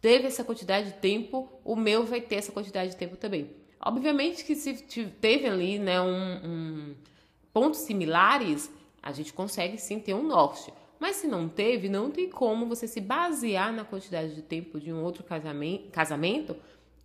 teve 0.00 0.28
essa 0.28 0.44
quantidade 0.44 0.92
de 0.92 0.98
tempo, 0.98 1.48
o 1.64 1.74
meu 1.74 2.04
vai 2.04 2.20
ter 2.20 2.36
essa 2.36 2.52
quantidade 2.52 2.92
de 2.92 2.96
tempo 2.96 3.16
também. 3.16 3.50
Obviamente 3.84 4.44
que 4.44 4.54
se 4.54 4.74
teve 5.20 5.48
ali, 5.48 5.76
né, 5.76 6.00
um, 6.00 6.34
um 6.44 6.94
pontos 7.52 7.80
similares, 7.80 8.70
a 9.02 9.12
gente 9.12 9.32
consegue 9.32 9.78
sim 9.78 9.98
ter 9.98 10.14
um 10.14 10.22
norte. 10.22 10.72
Mas 10.98 11.16
se 11.16 11.26
não 11.26 11.48
teve, 11.48 11.88
não 11.88 12.10
tem 12.10 12.30
como 12.30 12.66
você 12.66 12.86
se 12.86 13.00
basear 13.00 13.72
na 13.72 13.84
quantidade 13.84 14.34
de 14.34 14.42
tempo 14.42 14.78
de 14.78 14.92
um 14.92 15.02
outro 15.02 15.24
casamento, 15.24 16.56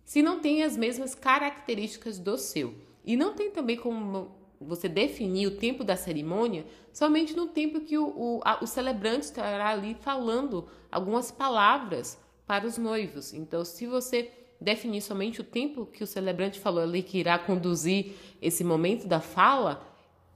se 0.04 0.22
não 0.22 0.38
tem 0.38 0.62
as 0.62 0.76
mesmas 0.76 1.14
características 1.14 2.18
do 2.18 2.38
seu. 2.38 2.74
E 3.04 3.16
não 3.16 3.34
tem 3.34 3.50
também 3.50 3.76
como 3.76 4.30
você 4.60 4.88
definir 4.88 5.46
o 5.46 5.56
tempo 5.56 5.84
da 5.84 5.96
cerimônia 5.96 6.64
somente 6.92 7.36
no 7.36 7.46
tempo 7.46 7.80
que 7.80 7.96
o, 7.96 8.06
o, 8.06 8.40
a, 8.44 8.62
o 8.62 8.66
celebrante 8.66 9.26
estará 9.26 9.68
ali 9.68 9.96
falando 10.00 10.68
algumas 10.90 11.30
palavras 11.30 12.18
para 12.46 12.66
os 12.66 12.78
noivos. 12.78 13.34
Então, 13.34 13.64
se 13.64 13.86
você 13.86 14.30
definir 14.60 15.00
somente 15.00 15.40
o 15.40 15.44
tempo 15.44 15.86
que 15.86 16.02
o 16.02 16.06
celebrante 16.06 16.58
falou 16.58 16.82
ali 16.82 17.02
que 17.02 17.18
irá 17.18 17.38
conduzir 17.38 18.14
esse 18.42 18.64
momento 18.64 19.06
da 19.06 19.20
fala, 19.20 19.87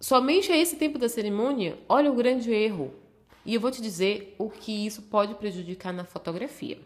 somente 0.03 0.51
a 0.51 0.57
esse 0.57 0.77
tempo 0.77 0.99
da 0.99 1.09
cerimônia, 1.09 1.79
olha 1.89 2.11
o 2.11 2.15
grande 2.15 2.53
erro. 2.53 2.93
E 3.47 3.55
eu 3.55 3.61
vou 3.61 3.71
te 3.71 3.81
dizer 3.81 4.35
o 4.39 4.51
que 4.51 4.85
isso 4.85 5.03
pode 5.03 5.35
prejudicar 5.37 5.93
na 5.93 6.05
fotografia. 6.05 6.79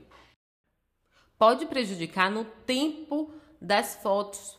Pode 1.39 1.67
prejudicar 1.67 2.31
no 2.31 2.45
tempo 2.45 3.33
das 3.61 3.97
fotos 3.97 4.59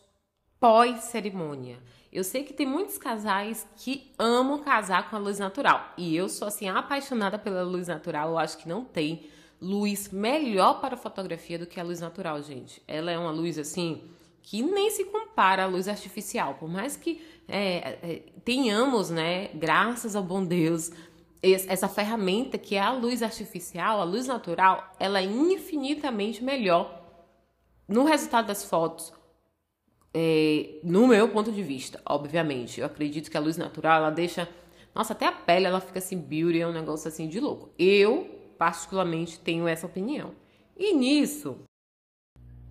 pós-cerimônia. 0.60 1.78
Eu 2.12 2.24
sei 2.24 2.42
que 2.42 2.52
tem 2.52 2.66
muitos 2.66 2.98
casais 2.98 3.66
que 3.76 4.12
amam 4.18 4.58
casar 4.58 5.08
com 5.08 5.16
a 5.16 5.18
luz 5.18 5.38
natural. 5.38 5.92
E 5.96 6.16
eu 6.16 6.28
sou 6.28 6.48
assim 6.48 6.68
apaixonada 6.68 7.38
pela 7.38 7.62
luz 7.62 7.88
natural. 7.88 8.30
Eu 8.30 8.38
acho 8.38 8.58
que 8.58 8.68
não 8.68 8.84
tem 8.84 9.28
luz 9.60 10.08
melhor 10.10 10.80
para 10.80 10.96
fotografia 10.96 11.58
do 11.58 11.66
que 11.66 11.78
a 11.78 11.84
luz 11.84 12.00
natural, 12.00 12.42
gente. 12.42 12.82
Ela 12.88 13.10
é 13.10 13.18
uma 13.18 13.30
luz 13.30 13.58
assim 13.58 14.02
que 14.42 14.62
nem 14.62 14.88
se 14.90 15.04
compara 15.04 15.64
à 15.64 15.66
luz 15.66 15.88
artificial. 15.88 16.54
Por 16.54 16.68
mais 16.68 16.96
que 16.96 17.20
é, 17.48 17.98
é, 18.02 18.22
tenhamos, 18.44 19.08
né, 19.08 19.48
graças 19.54 20.14
ao 20.14 20.22
bom 20.22 20.44
Deus, 20.44 20.90
essa 21.42 21.88
ferramenta 21.88 22.58
que 22.58 22.74
é 22.74 22.80
a 22.80 22.92
luz 22.92 23.22
artificial, 23.22 24.00
a 24.00 24.04
luz 24.04 24.26
natural, 24.26 24.92
ela 24.98 25.20
é 25.20 25.24
infinitamente 25.24 26.44
melhor 26.44 27.02
no 27.86 28.04
resultado 28.04 28.48
das 28.48 28.64
fotos, 28.64 29.12
é, 30.12 30.80
no 30.82 31.06
meu 31.06 31.28
ponto 31.28 31.50
de 31.50 31.62
vista, 31.62 32.00
obviamente. 32.04 32.80
Eu 32.80 32.86
acredito 32.86 33.30
que 33.30 33.36
a 33.36 33.40
luz 33.40 33.56
natural, 33.56 33.98
ela 33.98 34.10
deixa. 34.10 34.48
Nossa, 34.94 35.12
até 35.12 35.26
a 35.26 35.32
pele 35.32 35.66
ela 35.66 35.80
fica 35.80 35.98
assim, 35.98 36.18
beauty, 36.18 36.60
é 36.60 36.66
um 36.66 36.72
negócio 36.72 37.08
assim 37.08 37.28
de 37.28 37.38
louco. 37.38 37.70
Eu, 37.78 38.26
particularmente, 38.58 39.38
tenho 39.38 39.68
essa 39.68 39.86
opinião. 39.86 40.32
E 40.76 40.92
nisso, 40.92 41.60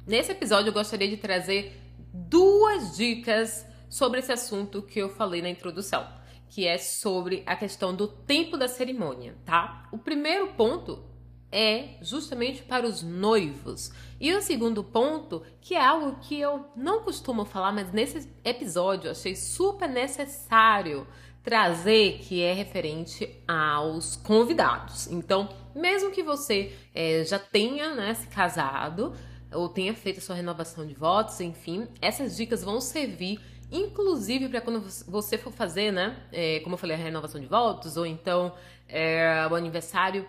nesse 0.05 0.31
episódio, 0.31 0.69
eu 0.69 0.73
gostaria 0.73 1.07
de 1.07 1.17
trazer 1.17 1.79
duas 2.13 2.97
dicas 2.97 3.65
sobre 3.89 4.19
esse 4.19 4.31
assunto 4.31 4.81
que 4.81 4.99
eu 4.99 5.09
falei 5.09 5.41
na 5.41 5.49
introdução, 5.49 6.07
que 6.49 6.65
é 6.65 6.77
sobre 6.77 7.43
a 7.45 7.55
questão 7.55 7.95
do 7.95 8.07
tempo 8.07 8.57
da 8.57 8.67
cerimônia, 8.67 9.35
tá? 9.45 9.87
O 9.91 9.97
primeiro 9.97 10.47
ponto 10.53 11.03
é 11.51 11.97
justamente 12.01 12.61
para 12.63 12.85
os 12.85 13.01
noivos. 13.01 13.91
E 14.19 14.33
o 14.33 14.41
segundo 14.41 14.83
ponto, 14.83 15.43
que 15.61 15.75
é 15.75 15.83
algo 15.83 16.19
que 16.19 16.39
eu 16.39 16.65
não 16.75 17.03
costumo 17.03 17.45
falar, 17.45 17.71
mas 17.71 17.91
nesse 17.91 18.29
episódio 18.43 19.09
achei 19.09 19.35
super 19.35 19.87
necessário 19.87 21.07
trazer, 21.43 22.19
que 22.19 22.41
é 22.41 22.51
referente 22.51 23.41
aos 23.47 24.17
convidados. 24.17 25.07
Então, 25.07 25.47
mesmo 25.73 26.11
que 26.11 26.21
você 26.21 26.75
é, 26.93 27.23
já 27.23 27.39
tenha 27.39 27.95
né, 27.95 28.13
se 28.13 28.27
casado 28.27 29.13
ou 29.53 29.69
tenha 29.69 29.93
feito 29.93 30.17
a 30.17 30.21
sua 30.21 30.35
renovação 30.35 30.85
de 30.85 30.93
votos, 30.93 31.39
enfim, 31.39 31.87
essas 32.01 32.35
dicas 32.35 32.65
vão 32.65 32.81
servir 32.81 33.39
inclusive 33.71 34.49
para 34.49 34.61
quando 34.61 34.81
você 35.07 35.37
for 35.37 35.51
fazer, 35.51 35.91
né, 35.91 36.17
é, 36.31 36.59
como 36.61 36.75
eu 36.75 36.77
falei, 36.77 36.95
a 36.95 36.99
renovação 36.99 37.39
de 37.39 37.47
votos 37.47 37.97
ou 37.97 38.05
então 38.05 38.53
é, 38.87 39.47
o 39.49 39.55
aniversário 39.55 40.27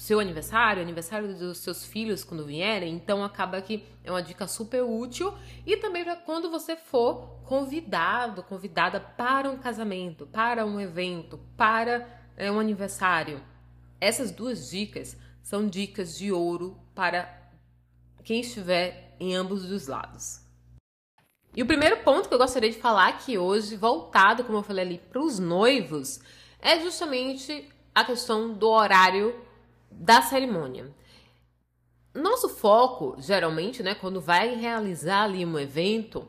seu 0.00 0.18
aniversário, 0.18 0.82
aniversário 0.82 1.34
dos 1.36 1.58
seus 1.58 1.84
filhos 1.84 2.24
quando 2.24 2.46
vierem, 2.46 2.94
então 2.94 3.22
acaba 3.22 3.60
que 3.60 3.84
é 4.02 4.10
uma 4.10 4.22
dica 4.22 4.46
super 4.46 4.82
útil 4.82 5.34
e 5.66 5.76
também 5.76 6.02
para 6.02 6.16
quando 6.16 6.50
você 6.50 6.74
for 6.74 7.38
convidado, 7.44 8.42
convidada 8.42 8.98
para 8.98 9.50
um 9.50 9.58
casamento, 9.58 10.26
para 10.26 10.64
um 10.64 10.80
evento, 10.80 11.38
para 11.54 12.08
é, 12.34 12.50
um 12.50 12.58
aniversário. 12.58 13.42
Essas 14.00 14.30
duas 14.30 14.70
dicas 14.70 15.18
são 15.42 15.68
dicas 15.68 16.16
de 16.16 16.32
ouro 16.32 16.80
para 16.94 17.38
quem 18.24 18.40
estiver 18.40 19.16
em 19.20 19.34
ambos 19.34 19.70
os 19.70 19.86
lados. 19.86 20.40
E 21.54 21.62
o 21.62 21.66
primeiro 21.66 21.98
ponto 21.98 22.28
que 22.28 22.34
eu 22.34 22.38
gostaria 22.38 22.70
de 22.70 22.78
falar 22.78 23.08
aqui 23.08 23.36
hoje, 23.36 23.76
voltado, 23.76 24.44
como 24.44 24.58
eu 24.58 24.62
falei 24.62 24.84
ali, 24.84 24.98
para 24.98 25.20
os 25.20 25.38
noivos, 25.38 26.20
é 26.60 26.78
justamente 26.80 27.68
a 27.92 28.04
questão 28.04 28.52
do 28.52 28.68
horário 28.68 29.34
da 29.90 30.22
cerimônia. 30.22 30.94
Nosso 32.14 32.48
foco, 32.48 33.16
geralmente, 33.18 33.82
né, 33.82 33.94
quando 33.94 34.20
vai 34.20 34.54
realizar 34.54 35.24
ali 35.24 35.44
um 35.44 35.58
evento, 35.58 36.28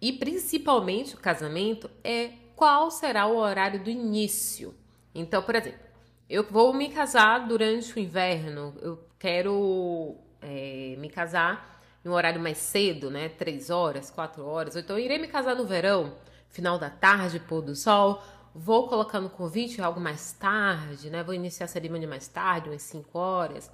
e 0.00 0.12
principalmente 0.12 1.14
o 1.14 1.18
casamento, 1.18 1.90
é 2.04 2.30
qual 2.54 2.90
será 2.90 3.26
o 3.26 3.36
horário 3.36 3.82
do 3.82 3.90
início. 3.90 4.74
Então, 5.12 5.42
por 5.42 5.56
exemplo, 5.56 5.80
eu 6.28 6.44
vou 6.44 6.72
me 6.72 6.88
casar 6.90 7.46
durante 7.48 7.96
o 7.96 7.98
inverno, 7.98 8.76
eu 8.80 9.04
quero 9.18 10.16
é, 10.40 10.94
me 10.98 11.08
casar 11.08 11.73
em 12.04 12.08
um 12.08 12.12
horário 12.12 12.40
mais 12.40 12.58
cedo, 12.58 13.10
né? 13.10 13.28
Três 13.28 13.70
horas, 13.70 14.10
quatro 14.10 14.44
horas, 14.44 14.74
ou 14.74 14.80
então 14.80 14.98
irei 14.98 15.18
me 15.18 15.28
casar 15.28 15.56
no 15.56 15.64
verão, 15.64 16.14
final 16.48 16.78
da 16.78 16.90
tarde, 16.90 17.40
pôr 17.40 17.62
do 17.62 17.74
sol 17.74 18.22
vou 18.54 18.86
colocar 18.86 19.20
no 19.20 19.28
convite 19.28 19.82
algo 19.82 20.00
mais 20.00 20.32
tarde, 20.32 21.10
né? 21.10 21.24
Vou 21.24 21.34
iniciar 21.34 21.64
a 21.64 21.68
cerimônia 21.68 22.06
mais 22.06 22.28
tarde, 22.28 22.68
umas 22.68 22.82
5 22.82 23.18
horas, 23.18 23.70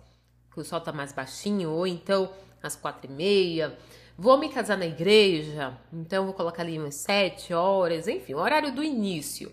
que 0.52 0.58
o 0.58 0.64
sol 0.64 0.80
tá 0.80 0.90
mais 0.90 1.12
baixinho, 1.12 1.70
ou 1.70 1.86
então 1.86 2.32
às 2.62 2.74
quatro 2.74 3.10
e 3.10 3.14
meia. 3.14 3.76
Vou 4.16 4.38
me 4.38 4.48
casar 4.48 4.78
na 4.78 4.86
igreja, 4.86 5.78
então 5.92 6.24
vou 6.24 6.34
colocar 6.34 6.62
ali 6.62 6.78
umas 6.78 6.94
7 6.94 7.52
horas, 7.52 8.08
enfim, 8.08 8.34
o 8.34 8.38
horário 8.38 8.72
do 8.72 8.82
início. 8.82 9.52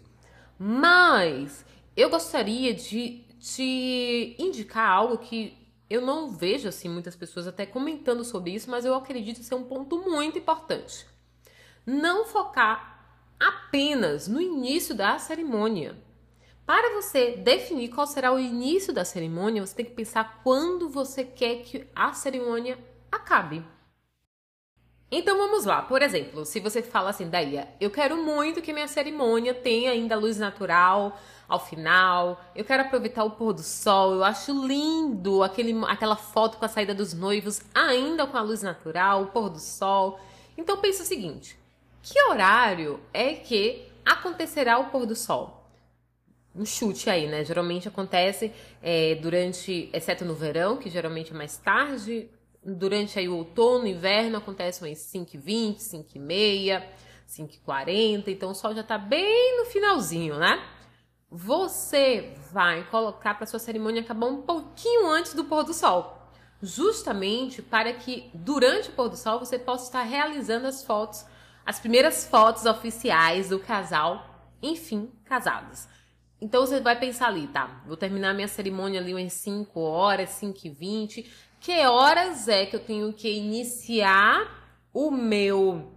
Mas 0.57 1.65
eu 1.95 2.09
gostaria 2.09 2.73
de 2.73 3.23
te 3.39 4.35
indicar 4.39 4.89
algo 4.89 5.17
que 5.17 5.56
eu 5.89 6.01
não 6.01 6.29
vejo 6.29 6.67
assim 6.67 6.89
muitas 6.89 7.15
pessoas 7.15 7.47
até 7.47 7.65
comentando 7.65 8.23
sobre 8.23 8.51
isso, 8.51 8.69
mas 8.69 8.85
eu 8.85 8.93
acredito 8.93 9.43
ser 9.43 9.55
um 9.55 9.63
ponto 9.63 9.97
muito 9.99 10.37
importante. 10.37 11.07
Não 11.85 12.25
focar 12.25 12.97
apenas 13.39 14.27
no 14.27 14.41
início 14.41 14.93
da 14.93 15.17
cerimônia. 15.17 15.95
Para 16.65 17.01
você 17.01 17.37
definir 17.37 17.89
qual 17.89 18.05
será 18.05 18.33
o 18.33 18.39
início 18.39 18.91
da 18.91 19.05
cerimônia, 19.05 19.65
você 19.65 19.75
tem 19.75 19.85
que 19.85 19.91
pensar 19.91 20.41
quando 20.43 20.89
você 20.89 21.23
quer 21.23 21.63
que 21.63 21.87
a 21.95 22.11
cerimônia 22.11 22.77
acabe. 23.09 23.63
Então 25.09 25.37
vamos 25.37 25.63
lá, 25.63 25.81
por 25.81 26.01
exemplo, 26.01 26.45
se 26.45 26.59
você 26.59 26.81
fala 26.81 27.11
assim, 27.11 27.29
daí, 27.29 27.65
eu 27.79 27.89
quero 27.89 28.17
muito 28.17 28.61
que 28.61 28.73
minha 28.73 28.89
cerimônia 28.89 29.53
tenha 29.53 29.91
ainda 29.91 30.17
luz 30.17 30.37
natural 30.37 31.17
ao 31.47 31.65
final, 31.65 32.43
eu 32.53 32.65
quero 32.65 32.83
aproveitar 32.83 33.23
o 33.23 33.31
pôr 33.31 33.53
do 33.53 33.63
sol, 33.63 34.15
eu 34.15 34.23
acho 34.25 34.51
lindo 34.67 35.43
aquele, 35.43 35.73
aquela 35.85 36.17
foto 36.17 36.57
com 36.57 36.65
a 36.65 36.67
saída 36.67 36.93
dos 36.93 37.13
noivos 37.13 37.61
ainda 37.73 38.27
com 38.27 38.35
a 38.35 38.41
luz 38.41 38.61
natural, 38.61 39.23
o 39.23 39.27
pôr 39.27 39.49
do 39.49 39.59
sol. 39.59 40.19
Então 40.57 40.75
pensa 40.81 41.03
o 41.03 41.05
seguinte: 41.05 41.57
que 42.01 42.21
horário 42.23 42.99
é 43.13 43.33
que 43.33 43.89
acontecerá 44.05 44.77
o 44.77 44.87
pôr 44.87 45.05
do 45.05 45.15
sol? 45.15 45.69
Um 46.53 46.65
chute 46.65 47.09
aí, 47.09 47.27
né? 47.27 47.45
Geralmente 47.45 47.87
acontece 47.87 48.51
é, 48.81 49.15
durante, 49.15 49.89
exceto 49.93 50.25
no 50.25 50.33
verão, 50.33 50.75
que 50.75 50.89
geralmente 50.89 51.31
é 51.31 51.35
mais 51.35 51.55
tarde, 51.55 52.29
durante 52.75 53.17
aí 53.17 53.29
o 53.29 53.37
outono, 53.37 53.87
inverno, 53.87 54.37
acontece 54.37 54.83
umas 54.83 54.97
5h20, 54.97 55.77
5h30, 55.77 56.83
5h40, 57.27 58.27
então 58.27 58.51
o 58.51 58.55
sol 58.55 58.75
já 58.75 58.83
tá 58.83 58.97
bem 58.97 59.57
no 59.57 59.65
finalzinho, 59.65 60.37
né? 60.37 60.61
Você 61.29 62.33
vai 62.51 62.83
colocar 62.89 63.35
para 63.35 63.45
sua 63.45 63.59
cerimônia 63.59 64.01
acabar 64.01 64.27
um 64.27 64.41
pouquinho 64.41 65.07
antes 65.07 65.33
do 65.33 65.45
pôr 65.45 65.63
do 65.63 65.73
sol, 65.73 66.31
justamente 66.61 67.61
para 67.61 67.93
que 67.93 68.29
durante 68.33 68.89
o 68.89 68.93
pôr 68.93 69.09
do 69.09 69.17
sol 69.17 69.39
você 69.39 69.57
possa 69.57 69.85
estar 69.85 70.03
realizando 70.03 70.67
as 70.67 70.83
fotos, 70.83 71.25
as 71.65 71.79
primeiras 71.79 72.25
fotos 72.25 72.65
oficiais 72.65 73.49
do 73.49 73.59
casal, 73.59 74.49
enfim, 74.61 75.11
casados. 75.25 75.87
Então 76.39 76.65
você 76.65 76.79
vai 76.79 76.97
pensar 76.97 77.27
ali, 77.27 77.47
tá? 77.47 77.81
Vou 77.87 77.97
terminar 77.97 78.33
minha 78.33 78.47
cerimônia 78.47 78.99
ali 79.01 79.13
umas 79.13 79.33
5 79.33 79.79
horas, 79.79 80.29
5 80.31 80.59
e 80.65 80.69
20. 80.69 81.46
Que 81.59 81.85
horas 81.85 82.47
é 82.47 82.65
que 82.65 82.75
eu 82.75 82.79
tenho 82.79 83.11
que 83.13 83.29
iniciar 83.29 84.79
o 84.93 85.11
meu 85.11 85.91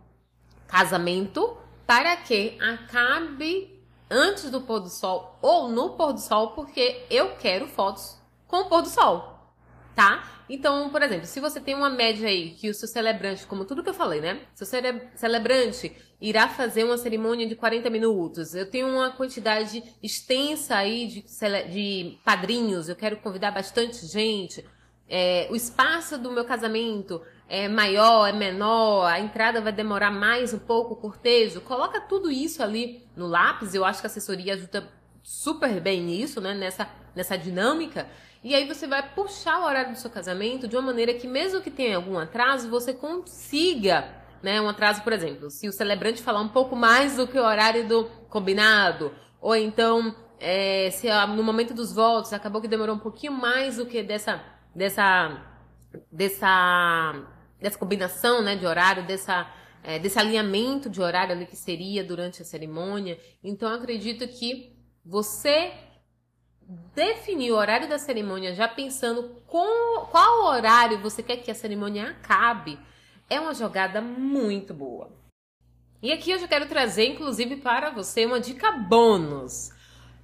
casamento 0.66 1.56
para 1.86 2.16
que 2.16 2.56
acabe 2.60 3.80
antes 4.10 4.50
do 4.50 4.60
pôr 4.60 4.80
do 4.80 4.88
sol 4.88 5.38
ou 5.40 5.68
no 5.68 5.90
pôr 5.90 6.12
do 6.12 6.20
sol, 6.20 6.52
porque 6.52 7.04
eu 7.08 7.36
quero 7.36 7.66
fotos 7.66 8.18
com 8.46 8.62
o 8.62 8.68
pôr 8.68 8.82
do 8.82 8.88
sol, 8.88 9.54
tá? 9.94 10.42
Então, 10.48 10.90
por 10.90 11.00
exemplo, 11.00 11.26
se 11.26 11.38
você 11.38 11.60
tem 11.60 11.76
uma 11.76 11.88
média 11.88 12.28
aí 12.28 12.50
que 12.50 12.68
o 12.68 12.74
seu 12.74 12.88
celebrante, 12.88 13.46
como 13.46 13.64
tudo 13.64 13.84
que 13.84 13.88
eu 13.88 13.94
falei, 13.94 14.20
né? 14.20 14.40
Seu 14.52 14.66
celebrante 15.14 15.96
irá 16.20 16.48
fazer 16.48 16.82
uma 16.82 16.98
cerimônia 16.98 17.46
de 17.46 17.54
40 17.54 17.88
minutos. 17.88 18.54
Eu 18.54 18.68
tenho 18.68 18.88
uma 18.88 19.12
quantidade 19.12 19.82
extensa 20.02 20.74
aí 20.74 21.06
de, 21.06 21.24
de 21.70 22.18
padrinhos, 22.24 22.88
eu 22.88 22.96
quero 22.96 23.18
convidar 23.18 23.52
bastante 23.52 24.04
gente. 24.06 24.64
É, 25.12 25.48
o 25.50 25.56
espaço 25.56 26.16
do 26.16 26.30
meu 26.30 26.44
casamento 26.44 27.20
é 27.48 27.66
maior, 27.66 28.28
é 28.28 28.32
menor, 28.32 29.06
a 29.06 29.18
entrada 29.18 29.60
vai 29.60 29.72
demorar 29.72 30.12
mais 30.12 30.54
um 30.54 30.58
pouco, 30.58 30.94
o 30.94 30.96
cortejo. 30.96 31.60
Coloca 31.62 32.00
tudo 32.00 32.30
isso 32.30 32.62
ali 32.62 33.04
no 33.16 33.26
lápis. 33.26 33.74
Eu 33.74 33.84
acho 33.84 34.00
que 34.00 34.06
a 34.06 34.10
assessoria 34.10 34.54
ajuda 34.54 34.88
super 35.20 35.80
bem 35.80 36.00
nisso, 36.00 36.40
né? 36.40 36.54
Nessa, 36.54 36.88
nessa 37.12 37.36
dinâmica. 37.36 38.06
E 38.44 38.54
aí 38.54 38.68
você 38.68 38.86
vai 38.86 39.02
puxar 39.14 39.58
o 39.58 39.64
horário 39.64 39.92
do 39.92 39.98
seu 39.98 40.08
casamento 40.08 40.68
de 40.68 40.76
uma 40.76 40.82
maneira 40.82 41.12
que, 41.12 41.26
mesmo 41.26 41.60
que 41.60 41.72
tenha 41.72 41.96
algum 41.96 42.16
atraso, 42.16 42.70
você 42.70 42.94
consiga, 42.94 44.08
né? 44.40 44.60
Um 44.60 44.68
atraso, 44.68 45.02
por 45.02 45.12
exemplo, 45.12 45.50
se 45.50 45.68
o 45.68 45.72
celebrante 45.72 46.22
falar 46.22 46.40
um 46.40 46.48
pouco 46.48 46.76
mais 46.76 47.16
do 47.16 47.26
que 47.26 47.36
o 47.36 47.44
horário 47.44 47.86
do 47.86 48.04
combinado, 48.28 49.12
ou 49.40 49.56
então 49.56 50.14
é, 50.38 50.88
se 50.92 51.08
no 51.34 51.42
momento 51.42 51.74
dos 51.74 51.92
votos 51.92 52.32
acabou 52.32 52.62
que 52.62 52.68
demorou 52.68 52.94
um 52.94 53.00
pouquinho 53.00 53.32
mais 53.32 53.76
do 53.76 53.84
que 53.86 54.04
dessa 54.04 54.40
dessa 54.74 55.46
dessa 56.10 57.40
dessa 57.60 57.78
combinação 57.78 58.42
né, 58.42 58.56
de 58.56 58.66
horário, 58.66 59.06
dessa, 59.06 59.46
é, 59.82 59.98
desse 59.98 60.18
alinhamento 60.18 60.88
de 60.88 61.00
horário 61.00 61.34
ali 61.34 61.46
que 61.46 61.56
seria 61.56 62.02
durante 62.02 62.40
a 62.40 62.44
cerimônia. 62.44 63.18
Então, 63.44 63.72
acredito 63.72 64.26
que 64.26 64.74
você 65.04 65.72
definir 66.94 67.52
o 67.52 67.56
horário 67.56 67.88
da 67.88 67.98
cerimônia 67.98 68.54
já 68.54 68.68
pensando 68.68 69.42
com 69.46 70.06
qual 70.06 70.44
horário 70.44 71.00
você 71.00 71.22
quer 71.22 71.38
que 71.38 71.50
a 71.50 71.54
cerimônia 71.54 72.10
acabe 72.10 72.78
é 73.28 73.40
uma 73.40 73.54
jogada 73.54 74.00
muito 74.00 74.72
boa. 74.72 75.10
E 76.02 76.12
aqui 76.12 76.30
eu 76.30 76.38
já 76.38 76.48
quero 76.48 76.66
trazer, 76.66 77.06
inclusive, 77.06 77.56
para 77.56 77.90
você 77.90 78.24
uma 78.24 78.40
dica 78.40 78.72
bônus. 78.72 79.70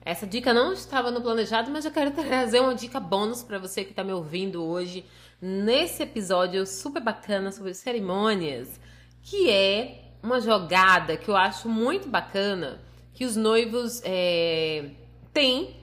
Essa 0.07 0.25
dica 0.25 0.55
não 0.55 0.73
estava 0.73 1.11
no 1.11 1.21
planejado, 1.21 1.69
mas 1.69 1.85
eu 1.85 1.91
quero 1.91 2.13
trazer 2.15 2.61
uma 2.61 2.77
dica 2.77 3.01
bônus 3.01 3.43
para 3.43 3.59
você 3.59 3.83
que 3.83 3.91
está 3.91 4.05
me 4.05 4.13
ouvindo 4.13 4.63
hoje 4.63 5.05
nesse 5.43 6.05
episódio 6.05 6.65
super 6.65 7.03
bacana 7.03 7.51
sobre 7.51 7.75
cerimônias, 7.75 8.79
que 9.21 9.51
é 9.51 10.13
uma 10.23 10.41
jogada 10.41 11.17
que 11.17 11.29
eu 11.29 11.37
acho 11.37 11.69
muito 11.69 12.09
bacana 12.09 12.81
que 13.13 13.25
os 13.25 13.35
noivos 13.35 14.01
é, 14.05 14.91
têm 15.33 15.75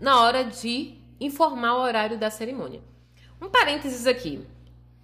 na 0.00 0.22
hora 0.22 0.42
de 0.42 0.94
informar 1.20 1.76
o 1.76 1.82
horário 1.82 2.18
da 2.18 2.30
cerimônia. 2.30 2.80
Um 3.40 3.48
parênteses 3.48 4.08
aqui. 4.08 4.44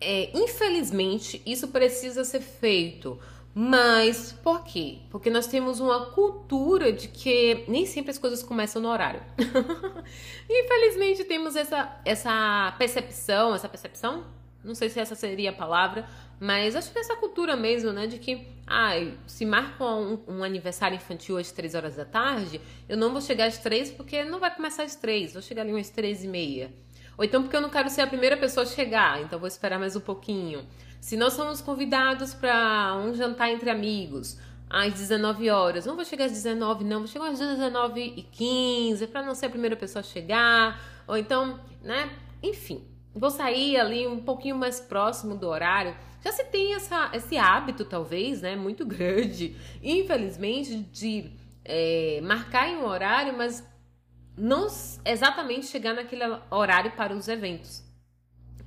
É, 0.00 0.36
infelizmente, 0.36 1.40
isso 1.46 1.68
precisa 1.68 2.24
ser 2.24 2.40
feito 2.40 3.20
mas 3.54 4.32
por 4.42 4.64
quê? 4.64 4.98
Porque 5.10 5.30
nós 5.30 5.46
temos 5.46 5.78
uma 5.78 6.06
cultura 6.06 6.92
de 6.92 7.06
que 7.06 7.64
nem 7.68 7.86
sempre 7.86 8.10
as 8.10 8.18
coisas 8.18 8.42
começam 8.42 8.82
no 8.82 8.88
horário. 8.88 9.22
Infelizmente 10.50 11.22
temos 11.22 11.54
essa, 11.54 12.00
essa 12.04 12.74
percepção, 12.76 13.54
essa 13.54 13.68
percepção, 13.68 14.24
não 14.64 14.74
sei 14.74 14.88
se 14.88 14.98
essa 14.98 15.14
seria 15.14 15.50
a 15.50 15.52
palavra, 15.52 16.08
mas 16.44 16.76
acho 16.76 16.92
que 16.92 16.98
essa 16.98 17.16
cultura 17.16 17.56
mesmo, 17.56 17.90
né, 17.90 18.06
de 18.06 18.18
que, 18.18 18.46
ai, 18.66 19.14
ah, 19.16 19.22
se 19.26 19.46
marca 19.46 19.82
um, 19.82 20.18
um, 20.28 20.44
aniversário 20.44 20.94
infantil 20.94 21.38
às 21.38 21.50
três 21.50 21.74
horas 21.74 21.96
da 21.96 22.04
tarde, 22.04 22.60
eu 22.86 22.98
não 22.98 23.12
vou 23.12 23.22
chegar 23.22 23.46
às 23.46 23.56
três 23.56 23.90
porque 23.90 24.22
não 24.24 24.38
vai 24.38 24.54
começar 24.54 24.82
às 24.82 24.94
três, 24.94 25.32
vou 25.32 25.40
chegar 25.40 25.62
ali 25.62 25.72
umas 25.72 25.88
três 25.88 26.22
e 26.22 26.28
meia. 26.28 26.70
Ou 27.16 27.24
então 27.24 27.42
porque 27.42 27.56
eu 27.56 27.62
não 27.62 27.70
quero 27.70 27.88
ser 27.88 28.02
a 28.02 28.06
primeira 28.06 28.36
pessoa 28.36 28.64
a 28.64 28.66
chegar, 28.66 29.22
então 29.22 29.38
vou 29.38 29.48
esperar 29.48 29.78
mais 29.78 29.96
um 29.96 30.00
pouquinho. 30.00 30.66
Se 31.00 31.16
nós 31.16 31.32
somos 31.32 31.62
convidados 31.62 32.34
para 32.34 32.94
um 33.02 33.14
jantar 33.14 33.50
entre 33.50 33.70
amigos 33.70 34.38
às 34.68 34.92
19 34.92 35.48
horas, 35.48 35.86
não 35.86 35.96
vou 35.96 36.04
chegar 36.04 36.26
às 36.26 36.32
19, 36.32 36.84
não, 36.84 36.98
vou 36.98 37.08
chegar 37.08 37.28
às 37.28 37.38
19 37.38 38.02
e 38.18 38.22
15 38.22 39.06
para 39.06 39.22
não 39.22 39.34
ser 39.34 39.46
a 39.46 39.50
primeira 39.50 39.76
pessoa 39.76 40.00
a 40.00 40.02
chegar, 40.02 40.78
ou 41.08 41.16
então, 41.16 41.58
né? 41.82 42.10
Enfim, 42.42 42.84
vou 43.14 43.30
sair 43.30 43.78
ali 43.78 44.06
um 44.06 44.20
pouquinho 44.20 44.56
mais 44.56 44.78
próximo 44.78 45.34
do 45.36 45.48
horário. 45.48 45.96
Já 46.24 46.32
se 46.32 46.44
tem 46.44 46.74
essa, 46.74 47.10
esse 47.12 47.36
hábito, 47.36 47.84
talvez, 47.84 48.40
né? 48.40 48.56
Muito 48.56 48.84
grande, 48.86 49.54
infelizmente, 49.82 50.78
de 50.90 51.30
é, 51.62 52.20
marcar 52.22 52.66
em 52.66 52.76
um 52.76 52.86
horário, 52.86 53.36
mas 53.36 53.62
não 54.36 54.66
exatamente 55.04 55.66
chegar 55.66 55.94
naquele 55.94 56.24
horário 56.50 56.92
para 56.92 57.14
os 57.14 57.28
eventos. 57.28 57.84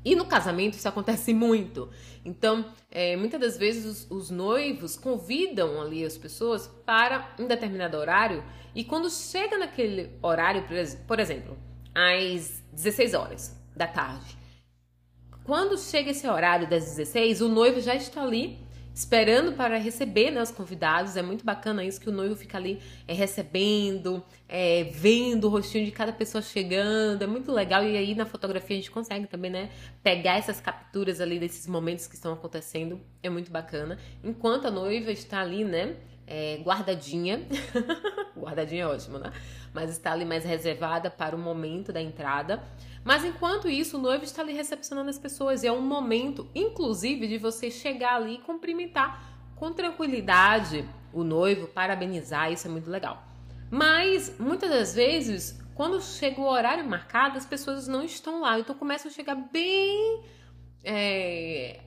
E 0.05 0.15
no 0.15 0.25
casamento 0.25 0.75
isso 0.75 0.87
acontece 0.87 1.33
muito. 1.35 1.89
Então, 2.23 2.71
é, 2.91 3.15
muitas 3.15 3.39
das 3.39 3.57
vezes 3.57 3.85
os, 3.85 4.11
os, 4.11 4.29
noivos 4.29 4.95
convidam 4.95 5.81
ali 5.81 6.05
as 6.05 6.17
pessoas 6.17 6.67
para 6.85 7.33
um 7.39 7.47
determinado 7.47 7.97
horário 7.97 8.43
e 8.75 8.83
quando 8.83 9.09
chega 9.09 9.57
naquele 9.57 10.11
horário, 10.21 10.63
por 11.07 11.19
exemplo, 11.19 11.57
às 11.95 12.63
16 12.71 13.13
horas 13.15 13.59
da 13.75 13.87
tarde, 13.87 14.37
quando 15.47 15.77
chega 15.77 16.11
esse 16.11 16.27
horário 16.27 16.69
das 16.69 16.83
16, 16.83 17.39
o 17.39 17.47
noivo 17.47 17.79
já 17.79 17.95
está 17.95 18.21
ali 18.21 18.59
esperando 18.93 19.53
para 19.53 19.77
receber 19.77 20.29
né, 20.29 20.41
os 20.41 20.51
convidados. 20.51 21.15
É 21.15 21.21
muito 21.21 21.45
bacana 21.45 21.85
isso 21.85 22.01
que 22.01 22.09
o 22.09 22.11
noivo 22.11 22.35
fica 22.35 22.57
ali 22.57 22.81
é, 23.07 23.13
recebendo, 23.13 24.21
é, 24.49 24.83
vendo 24.91 25.45
o 25.45 25.49
rostinho 25.49 25.85
de 25.85 25.91
cada 25.91 26.11
pessoa 26.11 26.41
chegando. 26.41 27.21
É 27.21 27.27
muito 27.27 27.49
legal. 27.53 27.81
E 27.81 27.95
aí 27.95 28.13
na 28.13 28.25
fotografia 28.25 28.75
a 28.75 28.79
gente 28.79 28.91
consegue 28.91 29.25
também, 29.25 29.49
né? 29.49 29.69
Pegar 30.03 30.37
essas 30.37 30.59
capturas 30.59 31.21
ali 31.21 31.39
desses 31.39 31.65
momentos 31.65 32.07
que 32.07 32.15
estão 32.15 32.33
acontecendo. 32.33 32.99
É 33.23 33.29
muito 33.29 33.49
bacana. 33.49 33.97
Enquanto 34.21 34.67
a 34.67 34.71
noiva 34.71 35.11
está 35.13 35.39
ali, 35.39 35.63
né? 35.63 35.95
É, 36.27 36.59
guardadinha. 36.61 37.47
guardadinha 38.37 38.83
é 38.83 38.87
ótimo, 38.87 39.17
né? 39.17 39.31
Mas 39.73 39.89
está 39.89 40.11
ali 40.11 40.25
mais 40.25 40.43
reservada 40.43 41.09
para 41.09 41.33
o 41.35 41.39
momento 41.39 41.93
da 41.93 42.01
entrada. 42.01 42.61
Mas 43.03 43.23
enquanto 43.23 43.69
isso, 43.69 43.97
o 43.97 44.01
noivo 44.01 44.25
está 44.25 44.41
ali 44.41 44.51
recepcionando 44.51 45.09
as 45.09 45.17
pessoas. 45.17 45.63
E 45.63 45.67
é 45.67 45.71
um 45.71 45.81
momento, 45.81 46.45
inclusive, 46.53 47.27
de 47.27 47.37
você 47.37 47.71
chegar 47.71 48.15
ali 48.15 48.35
e 48.35 48.39
cumprimentar 48.39 49.23
com 49.55 49.71
tranquilidade 49.71 50.87
o 51.13 51.23
noivo, 51.23 51.67
parabenizar. 51.67 52.51
Isso 52.51 52.67
é 52.67 52.69
muito 52.69 52.89
legal. 52.89 53.23
Mas 53.71 54.37
muitas 54.37 54.69
das 54.69 54.93
vezes, 54.93 55.57
quando 55.73 56.01
chega 56.01 56.41
o 56.41 56.45
horário 56.45 56.85
marcado, 56.85 57.37
as 57.37 57.45
pessoas 57.45 57.87
não 57.87 58.03
estão 58.03 58.41
lá. 58.41 58.59
Então 58.59 58.75
começa 58.75 59.07
a 59.07 59.11
chegar 59.11 59.35
bem. 59.35 60.21
É, 60.83 61.81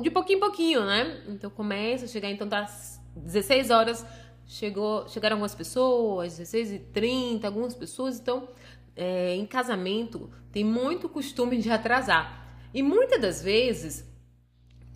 de 0.00 0.10
pouquinho 0.10 0.36
em 0.36 0.40
pouquinho, 0.40 0.84
né? 0.84 1.22
Então 1.28 1.50
começa 1.50 2.04
a 2.04 2.08
chegar, 2.08 2.30
então 2.30 2.46
das 2.46 3.02
16 3.16 3.70
horas 3.70 4.04
chegou, 4.46 5.08
chegaram 5.08 5.36
algumas 5.36 5.54
pessoas, 5.54 6.38
16 6.38 6.72
e 6.72 6.78
30, 6.78 7.46
algumas 7.46 7.74
pessoas, 7.74 8.18
então 8.18 8.48
é, 8.96 9.34
em 9.34 9.46
casamento 9.46 10.30
tem 10.52 10.64
muito 10.64 11.08
costume 11.08 11.58
de 11.58 11.70
atrasar. 11.70 12.58
E 12.72 12.82
muitas 12.82 13.20
das 13.20 13.42
vezes, 13.42 14.04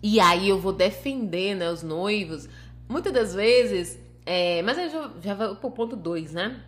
e 0.01 0.19
aí 0.19 0.49
eu 0.49 0.59
vou 0.59 0.73
defender 0.73 1.55
né, 1.55 1.69
os 1.71 1.83
noivos, 1.83 2.47
muitas 2.87 3.13
das 3.13 3.33
vezes, 3.33 3.97
é, 4.25 4.61
mas 4.61 4.77
eu 4.77 4.89
já, 4.89 5.11
já 5.21 5.33
vou 5.33 5.55
pro 5.55 5.71
ponto 5.71 5.95
2, 5.95 6.33
né? 6.33 6.63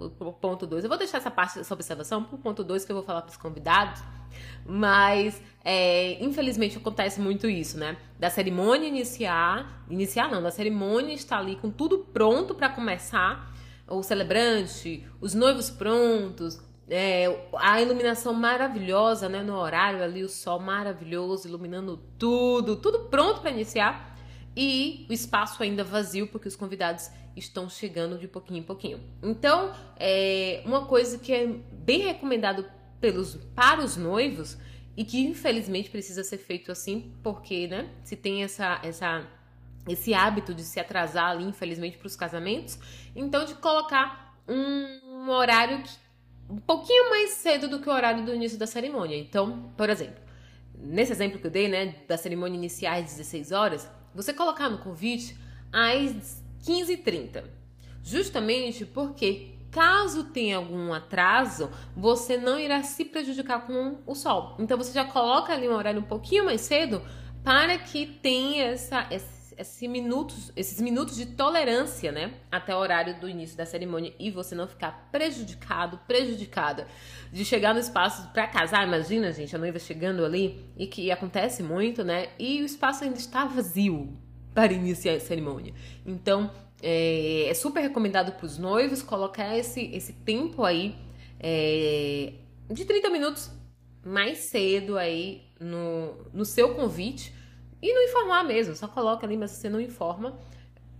O 0.00 0.32
ponto 0.32 0.66
2. 0.66 0.84
Eu 0.84 0.88
vou 0.88 0.98
deixar 0.98 1.18
essa 1.18 1.30
parte, 1.30 1.58
essa 1.58 1.74
observação 1.74 2.24
pro 2.24 2.38
ponto 2.38 2.64
2 2.64 2.84
que 2.84 2.92
eu 2.92 2.96
vou 2.96 3.04
falar 3.04 3.22
para 3.22 3.30
os 3.30 3.36
convidados. 3.36 4.02
Mas, 4.64 5.40
é, 5.64 6.22
infelizmente, 6.24 6.78
acontece 6.78 7.20
muito 7.20 7.48
isso, 7.48 7.78
né? 7.78 7.96
Da 8.18 8.30
cerimônia 8.30 8.86
iniciar, 8.86 9.84
iniciar 9.90 10.30
não, 10.30 10.42
da 10.42 10.50
cerimônia 10.50 11.12
estar 11.14 11.38
ali 11.38 11.56
com 11.56 11.70
tudo 11.70 11.98
pronto 11.98 12.54
para 12.54 12.68
começar, 12.68 13.52
o 13.88 14.02
celebrante, 14.02 15.04
os 15.20 15.34
noivos 15.34 15.68
prontos, 15.68 16.60
é, 16.88 17.48
a 17.56 17.80
iluminação 17.80 18.32
maravilhosa, 18.32 19.28
né? 19.28 19.42
No 19.42 19.56
horário 19.56 20.02
ali, 20.02 20.22
o 20.22 20.28
sol 20.28 20.58
maravilhoso, 20.58 21.48
iluminando 21.48 21.96
tudo, 22.18 22.76
tudo 22.76 23.00
pronto 23.08 23.40
para 23.40 23.50
iniciar. 23.50 24.16
E 24.56 25.06
o 25.08 25.12
espaço 25.12 25.62
ainda 25.62 25.84
vazio, 25.84 26.26
porque 26.26 26.48
os 26.48 26.56
convidados 26.56 27.08
estão 27.40 27.68
chegando 27.68 28.18
de 28.18 28.28
pouquinho 28.28 28.60
em 28.60 28.62
pouquinho. 28.62 29.00
Então, 29.22 29.72
é 29.98 30.62
uma 30.64 30.86
coisa 30.86 31.18
que 31.18 31.32
é 31.32 31.46
bem 31.46 32.02
recomendado 32.02 32.64
pelos, 33.00 33.36
para 33.54 33.82
os 33.82 33.96
noivos 33.96 34.56
e 34.96 35.04
que 35.04 35.20
infelizmente 35.20 35.90
precisa 35.90 36.22
ser 36.22 36.38
feito 36.38 36.70
assim, 36.70 37.12
porque, 37.22 37.66
né, 37.66 37.90
se 38.04 38.16
tem 38.16 38.42
essa, 38.42 38.80
essa, 38.82 39.26
esse 39.88 40.12
hábito 40.12 40.54
de 40.54 40.62
se 40.62 40.78
atrasar 40.78 41.30
ali, 41.30 41.44
infelizmente, 41.44 41.96
para 41.96 42.06
os 42.06 42.16
casamentos, 42.16 42.78
então 43.16 43.44
de 43.44 43.54
colocar 43.54 44.38
um, 44.46 45.24
um 45.24 45.30
horário 45.30 45.82
que 45.82 45.90
um 46.50 46.58
pouquinho 46.58 47.10
mais 47.10 47.30
cedo 47.30 47.68
do 47.68 47.80
que 47.80 47.88
o 47.88 47.92
horário 47.92 48.24
do 48.24 48.34
início 48.34 48.58
da 48.58 48.66
cerimônia. 48.66 49.16
Então, 49.16 49.72
por 49.76 49.88
exemplo, 49.88 50.20
nesse 50.74 51.12
exemplo 51.12 51.38
que 51.38 51.46
eu 51.46 51.50
dei, 51.50 51.68
né, 51.68 51.94
da 52.08 52.16
cerimônia 52.16 52.56
iniciar 52.56 52.94
às 52.94 53.04
16 53.04 53.52
horas, 53.52 53.88
você 54.12 54.34
colocar 54.34 54.68
no 54.68 54.78
convite 54.78 55.36
às 55.72 56.42
15h30. 56.64 57.44
Justamente 58.02 58.84
porque, 58.86 59.54
caso 59.70 60.24
tenha 60.24 60.56
algum 60.56 60.92
atraso, 60.92 61.70
você 61.96 62.36
não 62.36 62.58
irá 62.58 62.82
se 62.82 63.04
prejudicar 63.04 63.66
com 63.66 63.98
o 64.06 64.14
sol. 64.14 64.56
Então, 64.58 64.76
você 64.76 64.92
já 64.92 65.04
coloca 65.04 65.52
ali 65.52 65.68
um 65.68 65.74
horário 65.74 66.00
um 66.00 66.04
pouquinho 66.04 66.44
mais 66.44 66.62
cedo 66.62 67.02
para 67.44 67.78
que 67.78 68.06
tenha 68.06 68.64
essa, 68.66 69.06
essa 69.10 69.40
esse 69.60 69.86
minutos, 69.86 70.50
esses 70.56 70.80
minutos 70.80 71.16
de 71.16 71.26
tolerância, 71.26 72.10
né, 72.10 72.32
até 72.50 72.74
o 72.74 72.78
horário 72.78 73.20
do 73.20 73.28
início 73.28 73.58
da 73.58 73.66
cerimônia 73.66 74.14
e 74.18 74.30
você 74.30 74.54
não 74.54 74.66
ficar 74.66 75.10
prejudicado, 75.12 76.00
prejudicada 76.08 76.88
de 77.30 77.44
chegar 77.44 77.74
no 77.74 77.80
espaço 77.80 78.26
para 78.32 78.46
casar. 78.46 78.86
Imagina, 78.86 79.30
gente, 79.32 79.54
a 79.54 79.58
noiva 79.58 79.78
chegando 79.78 80.24
ali 80.24 80.64
e 80.78 80.86
que 80.86 81.10
acontece 81.10 81.62
muito, 81.62 82.02
né, 82.02 82.28
e 82.38 82.62
o 82.62 82.64
espaço 82.64 83.04
ainda 83.04 83.18
está 83.18 83.44
vazio 83.44 84.18
para 84.54 84.72
iniciar 84.72 85.14
a 85.14 85.20
cerimônia. 85.20 85.72
Então, 86.04 86.50
é, 86.82 87.46
é 87.48 87.54
super 87.54 87.80
recomendado 87.80 88.32
para 88.32 88.46
os 88.46 88.58
noivos 88.58 89.02
colocar 89.02 89.56
esse, 89.56 89.82
esse 89.92 90.12
tempo 90.12 90.64
aí 90.64 90.94
é, 91.38 92.32
de 92.70 92.84
30 92.84 93.10
minutos 93.10 93.50
mais 94.04 94.38
cedo 94.38 94.96
aí 94.96 95.42
no, 95.58 96.14
no 96.32 96.44
seu 96.44 96.74
convite 96.74 97.34
e 97.82 97.92
não 97.92 98.02
informar 98.02 98.44
mesmo, 98.44 98.74
só 98.74 98.86
coloca 98.86 99.26
ali, 99.26 99.36
mas 99.36 99.52
você 99.52 99.68
não 99.68 99.80
informa. 99.80 100.38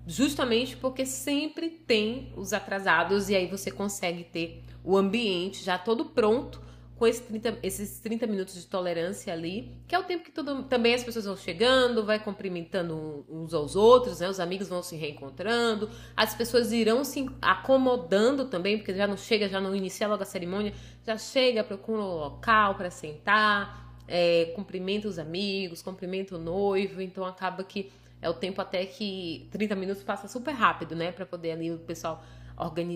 Justamente 0.06 0.76
porque 0.76 1.04
sempre 1.04 1.68
tem 1.68 2.32
os 2.36 2.52
atrasados 2.52 3.28
e 3.28 3.36
aí 3.36 3.46
você 3.46 3.70
consegue 3.70 4.24
ter 4.24 4.64
o 4.82 4.96
ambiente 4.96 5.62
já 5.62 5.76
todo 5.76 6.06
pronto 6.06 6.60
com 7.00 7.06
esse 7.06 7.22
30, 7.22 7.60
esses 7.62 7.98
30 8.00 8.26
minutos 8.26 8.54
de 8.54 8.66
tolerância 8.66 9.32
ali, 9.32 9.74
que 9.88 9.94
é 9.94 9.98
o 9.98 10.02
tempo 10.04 10.22
que 10.22 10.30
também 10.68 10.92
as 10.92 11.02
pessoas 11.02 11.24
vão 11.24 11.34
chegando, 11.34 12.04
vai 12.04 12.22
cumprimentando 12.22 13.24
uns 13.26 13.54
aos 13.54 13.74
outros, 13.74 14.20
né? 14.20 14.28
Os 14.28 14.38
amigos 14.38 14.68
vão 14.68 14.82
se 14.82 14.96
reencontrando, 14.96 15.88
as 16.14 16.34
pessoas 16.34 16.72
irão 16.72 17.02
se 17.02 17.26
acomodando 17.40 18.44
também, 18.44 18.76
porque 18.76 18.94
já 18.94 19.06
não 19.06 19.16
chega, 19.16 19.48
já 19.48 19.58
não 19.58 19.74
inicia 19.74 20.06
logo 20.06 20.22
a 20.22 20.26
cerimônia, 20.26 20.74
já 21.06 21.16
chega, 21.16 21.64
procura 21.64 22.02
um 22.02 22.16
local 22.16 22.74
para 22.74 22.90
sentar, 22.90 23.96
é, 24.06 24.52
cumprimenta 24.54 25.08
os 25.08 25.18
amigos, 25.18 25.80
cumprimenta 25.80 26.36
o 26.36 26.38
noivo, 26.38 27.00
então 27.00 27.24
acaba 27.24 27.64
que 27.64 27.90
é 28.20 28.28
o 28.28 28.34
tempo 28.34 28.60
até 28.60 28.84
que 28.84 29.48
30 29.50 29.74
minutos 29.74 30.02
passa 30.02 30.28
super 30.28 30.52
rápido, 30.52 30.94
né? 30.94 31.12
Para 31.12 31.24
poder 31.24 31.52
ali 31.52 31.72
o 31.72 31.78
pessoal 31.78 32.22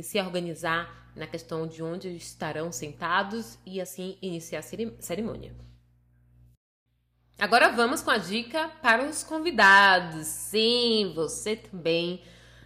se 0.03 0.20
organizar 0.20 1.11
na 1.14 1.27
questão 1.27 1.66
de 1.66 1.83
onde 1.83 2.09
estarão 2.16 2.72
sentados 2.72 3.59
e 3.64 3.81
assim 3.81 4.18
iniciar 4.20 4.61
a 4.61 4.62
cerimônia. 5.00 5.55
Agora 7.38 7.70
vamos 7.70 8.00
com 8.00 8.11
a 8.11 8.18
dica 8.18 8.68
para 8.81 9.05
os 9.05 9.22
convidados. 9.22 10.27
Sim, 10.27 11.12
você 11.14 11.57
também 11.57 12.22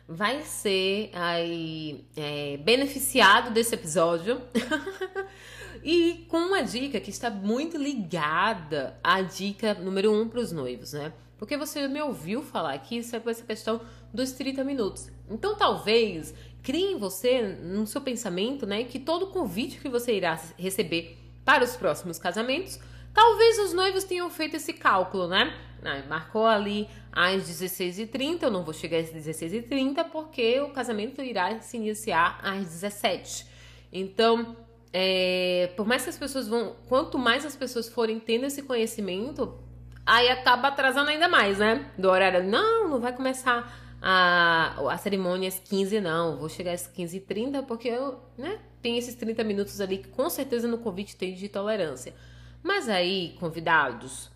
vai 0.07 0.43
ser 0.43 1.11
aí, 1.15 2.07
é, 2.17 2.57
beneficiado 2.59 3.51
desse 3.51 3.75
episódio. 3.75 4.41
E 5.83 6.27
com 6.29 6.39
uma 6.39 6.63
dica 6.63 7.01
que 7.01 7.11
está 7.11 7.31
muito 7.31 7.77
ligada 7.77 8.99
à 9.03 9.23
dica 9.23 9.75
número 9.75 10.13
um 10.13 10.29
para 10.29 10.41
os 10.41 10.53
noivos, 10.53 10.93
né? 10.93 11.13
Porque 11.39 11.57
você 11.57 11.87
me 11.87 12.03
ouviu 12.03 12.43
falar 12.43 12.75
aqui 12.75 13.03
sobre 13.03 13.31
essa 13.31 13.45
questão 13.45 13.81
dos 14.13 14.33
30 14.33 14.65
minutos. 14.65 15.09
Então, 15.31 15.55
talvez 15.55 16.35
crie 16.69 16.93
em 16.93 16.99
você, 16.99 17.41
no 17.63 17.87
seu 17.87 18.03
pensamento, 18.03 18.67
né, 18.67 18.85
que 18.85 18.99
todo 18.99 19.29
convite 19.29 19.79
que 19.79 19.89
você 19.89 20.15
irá 20.15 20.39
receber 20.59 21.17
para 21.43 21.65
os 21.65 21.75
próximos 21.75 22.19
casamentos, 22.19 22.79
talvez 23.15 23.59
os 23.59 23.73
noivos 23.73 24.05
tenham 24.05 24.29
feito 24.29 24.57
esse 24.57 24.75
cálculo, 24.75 25.27
né? 25.27 25.57
Ah, 25.83 26.03
marcou 26.07 26.45
ali 26.45 26.87
às 27.11 27.45
16h30, 27.45 28.43
eu 28.43 28.51
não 28.51 28.65
vou 28.65 28.75
chegar 28.75 28.99
às 28.99 29.09
16h30 29.11 30.11
porque 30.13 30.61
o 30.61 30.69
casamento 30.69 31.23
irá 31.23 31.59
se 31.61 31.79
iniciar 31.79 32.39
às 32.43 32.67
17 32.67 33.47
Então, 33.91 34.55
é, 34.93 35.73
por 35.75 35.87
mais 35.87 36.03
que 36.03 36.11
as 36.11 36.19
pessoas 36.19 36.49
vão. 36.49 36.77
Quanto 36.87 37.17
mais 37.17 37.47
as 37.47 37.57
pessoas 37.57 37.89
forem 37.89 38.21
tendo 38.21 38.45
esse 38.45 38.63
conhecimento, 38.63 39.59
aí 40.05 40.29
acaba 40.29 40.69
atrasando 40.69 41.09
ainda 41.09 41.29
mais, 41.29 41.57
né? 41.57 41.91
Do 41.97 42.11
horário. 42.11 42.45
Não, 42.45 42.89
não 42.91 43.01
vai 43.01 43.15
começar 43.15 43.88
a, 44.01 44.75
a 44.91 44.99
cerimônia 44.99 45.49
às 45.49 45.59
15, 45.59 46.01
não. 46.01 46.37
Vou 46.39 46.49
chegar 46.49 46.73
às 46.73 46.89
15h30 46.89 47.65
porque 47.67 47.89
eu, 47.89 48.21
né? 48.37 48.61
Tem 48.81 48.97
esses 48.97 49.15
30 49.15 49.43
minutos 49.45 49.81
ali 49.81 49.99
que 49.99 50.09
com 50.09 50.29
certeza 50.31 50.69
no 50.69 50.79
convite 50.79 51.17
tem 51.17 51.35
de 51.35 51.49
tolerância. 51.49 52.15
Mas 52.63 52.89
aí, 52.89 53.37
convidados, 53.41 54.31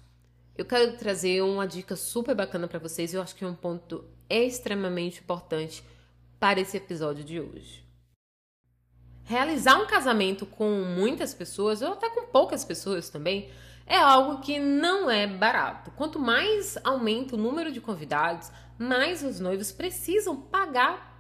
eu 0.57 0.65
quero 0.65 0.97
trazer 0.97 1.43
uma 1.43 1.67
dica 1.67 1.97
super 1.97 2.35
bacana 2.35 2.67
para 2.67 2.79
vocês. 2.79 3.15
Eu 3.15 3.23
acho 3.23 3.35
que 3.35 3.45
é 3.45 3.49
um 3.49 3.55
ponto 3.55 4.05
extremamente 4.29 5.21
importante 5.21 5.85
para 6.41 6.61
esse 6.61 6.77
episódio 6.77 7.25
de 7.25 7.39
hoje 7.41 7.83
realizar 9.25 9.77
um 9.77 9.87
casamento 9.87 10.45
com 10.45 10.69
muitas 10.83 11.33
pessoas, 11.35 11.83
ou 11.83 11.93
até 11.93 12.11
com 12.11 12.27
poucas 12.27 12.65
pessoas 12.65 13.09
também, 13.09 13.49
é 13.87 13.97
algo 13.99 14.41
que 14.41 14.59
não 14.59 15.11
é 15.11 15.27
barato. 15.27 15.91
Quanto 15.93 16.19
mais 16.19 16.79
aumenta 16.85 17.35
o 17.35 17.39
número 17.39 17.73
de 17.73 17.81
convidados, 17.81 18.51
mais 18.79 19.23
os 19.23 19.41
noivos 19.41 19.73
precisam 19.73 20.37
pagar 20.37 21.13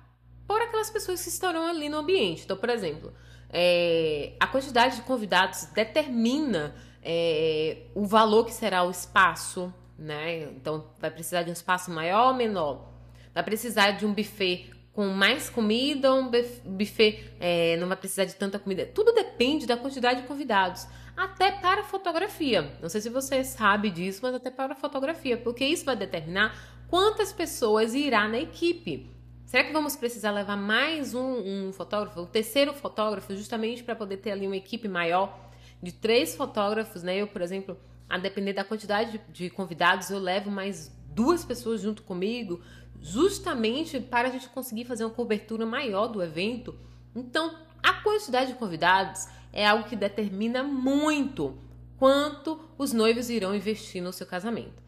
por 0.46 0.61
aquelas 0.61 0.90
pessoas 0.90 1.22
que 1.22 1.29
estarão 1.29 1.66
ali 1.66 1.88
no 1.88 1.98
ambiente. 1.98 2.44
Então, 2.44 2.57
por 2.57 2.68
exemplo, 2.68 3.12
é, 3.51 4.35
a 4.40 4.46
quantidade 4.46 4.96
de 4.96 5.03
convidados 5.03 5.66
determina 5.66 6.75
é, 7.03 7.87
o 7.94 8.05
valor 8.05 8.44
que 8.44 8.53
será 8.53 8.83
o 8.85 8.90
espaço, 8.90 9.72
né? 9.98 10.44
Então, 10.44 10.87
vai 10.98 11.11
precisar 11.11 11.42
de 11.42 11.51
um 11.51 11.53
espaço 11.53 11.90
maior 11.90 12.29
ou 12.29 12.35
menor. 12.35 12.92
Vai 13.35 13.42
precisar 13.42 13.92
de 13.92 14.05
um 14.05 14.12
buffet 14.12 14.70
com 14.92 15.09
mais 15.09 15.48
comida 15.48 16.12
um 16.12 16.31
buffet 16.64 17.25
é, 17.40 17.77
não 17.79 17.88
vai 17.88 17.96
precisar 17.96 18.25
de 18.25 18.35
tanta 18.35 18.59
comida. 18.59 18.85
Tudo 18.87 19.12
depende 19.12 19.66
da 19.66 19.77
quantidade 19.77 20.22
de 20.22 20.29
convidados. 20.29 20.87
Até 21.22 21.52
para 21.52 21.85
fotografia. 21.85 22.76
Não 22.82 22.88
sei 22.88 23.00
se 23.00 23.08
você 23.08 23.44
sabe 23.44 23.90
disso, 23.90 24.18
mas 24.24 24.35
até 24.35 24.50
para 24.50 24.74
fotografia, 24.74 25.37
porque 25.37 25.64
isso 25.64 25.85
vai 25.85 25.94
determinar 25.94 26.52
quantas 26.88 27.32
pessoas 27.32 27.94
irá 27.94 28.26
na 28.26 28.40
equipe. 28.40 29.08
Será 29.46 29.62
que 29.62 29.72
vamos 29.72 29.94
precisar 29.94 30.32
levar 30.32 30.56
mais 30.56 31.14
um, 31.14 31.68
um 31.68 31.72
fotógrafo, 31.72 32.22
um 32.22 32.26
terceiro 32.26 32.74
fotógrafo, 32.74 33.37
justamente 33.37 33.85
para 33.85 33.94
poder 33.94 34.16
ter 34.16 34.32
ali 34.32 34.48
uma 34.48 34.56
equipe 34.56 34.88
maior 34.88 35.38
de 35.80 35.92
três 35.92 36.35
fotógrafos, 36.35 37.04
né? 37.04 37.18
Eu, 37.18 37.28
por 37.28 37.40
exemplo, 37.40 37.78
a 38.11 38.18
depender 38.18 38.52
da 38.52 38.64
quantidade 38.64 39.12
de, 39.12 39.44
de 39.44 39.48
convidados, 39.48 40.11
eu 40.11 40.18
levo 40.18 40.50
mais 40.50 40.92
duas 41.06 41.44
pessoas 41.44 41.80
junto 41.80 42.02
comigo, 42.02 42.61
justamente 43.00 44.00
para 44.00 44.26
a 44.26 44.30
gente 44.32 44.48
conseguir 44.48 44.87
fazer 44.87 45.04
uma 45.04 45.14
cobertura 45.14 45.64
maior 45.64 46.08
do 46.08 46.20
evento. 46.20 46.76
Então, 47.14 47.54
a 47.80 47.92
quantidade 47.92 48.52
de 48.52 48.58
convidados 48.58 49.28
é 49.52 49.66
algo 49.66 49.88
que 49.88 49.96
determina 49.96 50.62
muito 50.62 51.58
quanto 51.98 52.58
os 52.78 52.92
noivos 52.92 53.30
irão 53.30 53.54
investir 53.54 54.02
no 54.02 54.12
seu 54.12 54.26
casamento. 54.26 54.82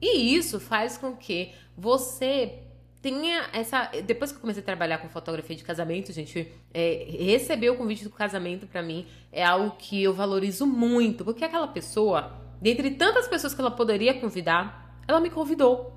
E 0.00 0.34
isso 0.34 0.60
faz 0.60 0.96
com 0.96 1.16
que 1.16 1.52
você 1.76 2.60
tenha 3.02 3.48
essa. 3.52 3.90
Depois 4.04 4.30
que 4.30 4.36
eu 4.36 4.40
comecei 4.40 4.62
a 4.62 4.64
trabalhar 4.64 4.98
com 4.98 5.08
fotografia 5.08 5.56
de 5.56 5.64
casamento, 5.64 6.12
gente, 6.12 6.52
é, 6.72 7.06
receber 7.18 7.70
o 7.70 7.76
convite 7.76 8.04
do 8.04 8.10
casamento 8.10 8.66
para 8.66 8.82
mim 8.82 9.06
é 9.32 9.44
algo 9.44 9.76
que 9.78 10.02
eu 10.02 10.14
valorizo 10.14 10.66
muito, 10.66 11.24
porque 11.24 11.44
aquela 11.44 11.68
pessoa, 11.68 12.40
dentre 12.60 12.90
tantas 12.92 13.26
pessoas 13.26 13.54
que 13.54 13.60
ela 13.60 13.70
poderia 13.70 14.14
convidar, 14.14 15.02
ela 15.06 15.20
me 15.20 15.30
convidou. 15.30 15.92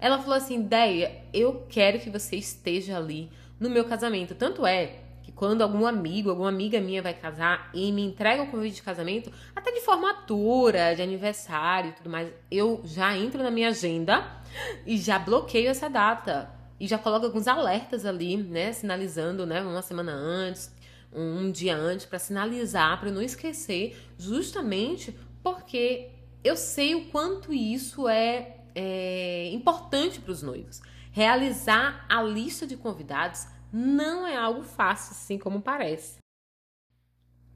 Ela 0.00 0.18
falou 0.18 0.34
assim: 0.34 0.62
Deia, 0.62 1.22
eu 1.32 1.66
quero 1.68 2.00
que 2.00 2.10
você 2.10 2.36
esteja 2.36 2.96
ali 2.96 3.30
no 3.58 3.68
meu 3.68 3.84
casamento. 3.84 4.34
Tanto 4.34 4.66
é 4.66 5.00
quando 5.38 5.62
algum 5.62 5.86
amigo, 5.86 6.30
alguma 6.30 6.48
amiga 6.48 6.80
minha 6.80 7.00
vai 7.00 7.14
casar 7.14 7.70
e 7.72 7.92
me 7.92 8.02
entrega 8.02 8.42
o 8.42 8.50
convite 8.50 8.76
de 8.76 8.82
casamento, 8.82 9.32
até 9.54 9.70
de 9.70 9.80
formatura, 9.80 10.96
de 10.96 11.00
aniversário 11.00 11.90
e 11.90 11.92
tudo 11.92 12.10
mais, 12.10 12.28
eu 12.50 12.80
já 12.84 13.16
entro 13.16 13.40
na 13.40 13.50
minha 13.50 13.68
agenda 13.68 14.26
e 14.84 14.98
já 14.98 15.16
bloqueio 15.16 15.70
essa 15.70 15.88
data. 15.88 16.50
E 16.80 16.88
já 16.88 16.98
coloco 16.98 17.26
alguns 17.26 17.46
alertas 17.46 18.04
ali, 18.04 18.36
né? 18.36 18.72
Sinalizando, 18.72 19.46
né? 19.46 19.62
Uma 19.62 19.82
semana 19.82 20.12
antes, 20.12 20.74
um 21.12 21.50
dia 21.52 21.76
antes, 21.76 22.04
para 22.04 22.18
sinalizar, 22.18 22.98
para 22.98 23.10
não 23.10 23.22
esquecer, 23.22 23.96
justamente 24.18 25.16
porque 25.42 26.10
eu 26.42 26.56
sei 26.56 26.96
o 26.96 27.04
quanto 27.06 27.52
isso 27.52 28.08
é, 28.08 28.56
é 28.74 29.50
importante 29.52 30.20
para 30.20 30.32
os 30.32 30.42
noivos. 30.42 30.80
Realizar 31.12 32.04
a 32.08 32.22
lista 32.22 32.66
de 32.66 32.76
convidados 32.76 33.46
não 33.72 34.26
é 34.26 34.36
algo 34.36 34.62
fácil, 34.62 35.12
assim 35.12 35.38
como 35.38 35.60
parece. 35.60 36.18